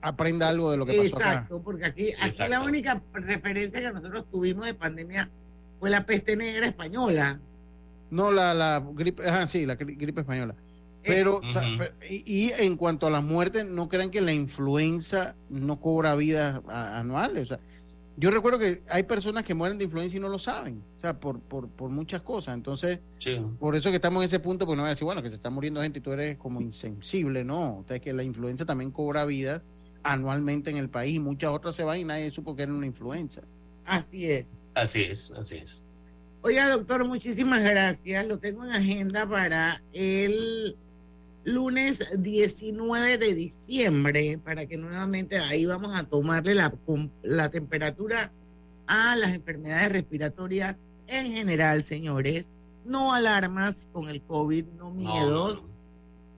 [0.00, 1.30] aprenda algo de lo que pasó acá.
[1.32, 5.28] Exacto, porque aquí, aquí la única referencia que nosotros tuvimos de pandemia
[5.80, 7.40] fue la peste negra española.
[8.10, 10.54] No, la, la gripe, ajá, sí, la gri- gripe española.
[11.02, 11.40] Pero,
[12.08, 16.60] y, y en cuanto a las muertes, no crean que la influenza no cobra vidas
[16.68, 17.44] anuales.
[17.44, 17.58] O sea,
[18.20, 21.20] Yo recuerdo que hay personas que mueren de influenza y no lo saben, o sea,
[21.20, 22.54] por, por, por muchas cosas.
[22.54, 23.36] Entonces, Sí.
[23.60, 25.36] por eso que estamos en ese punto, pues no voy a decir, bueno, que se
[25.36, 27.78] está muriendo gente y tú eres como insensible, no.
[27.78, 29.62] O sea, es que la influenza también cobra vida
[30.02, 32.86] anualmente en el país y muchas otras se van y nadie supo que era una
[32.86, 33.42] influenza.
[33.84, 34.46] Así es.
[34.74, 35.82] Así es, así es.
[36.42, 38.26] Oiga, doctor, muchísimas gracias.
[38.26, 40.76] Lo tengo en agenda para el
[41.52, 46.72] lunes 19 de diciembre, para que nuevamente ahí vamos a tomarle la,
[47.22, 48.30] la temperatura
[48.86, 52.50] a las enfermedades respiratorias en general, señores.
[52.84, 55.62] No alarmas con el COVID, no miedos,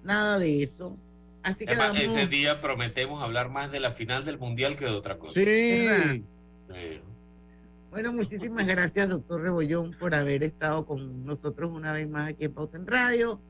[0.02, 0.96] nada de eso.
[1.42, 2.16] Así que Además, vamos.
[2.16, 5.34] ese día prometemos hablar más de la final del mundial que de otra cosa.
[5.34, 6.24] Sí.
[7.90, 12.52] Bueno, muchísimas gracias, doctor Rebollón, por haber estado con nosotros una vez más aquí en
[12.52, 13.40] Pauta en Radio.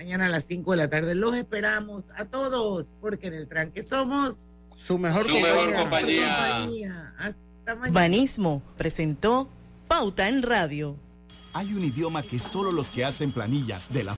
[0.00, 3.82] Mañana a las 5 de la tarde los esperamos a todos, porque en el tranque
[3.82, 6.26] somos su mejor Su mejor compañía.
[6.38, 7.14] compañía.
[7.18, 7.90] Hasta mañana.
[8.00, 9.50] Banismo presentó
[9.88, 10.96] Pauta en Radio.
[11.52, 14.08] Hay un idioma que solo los que hacen planillas de la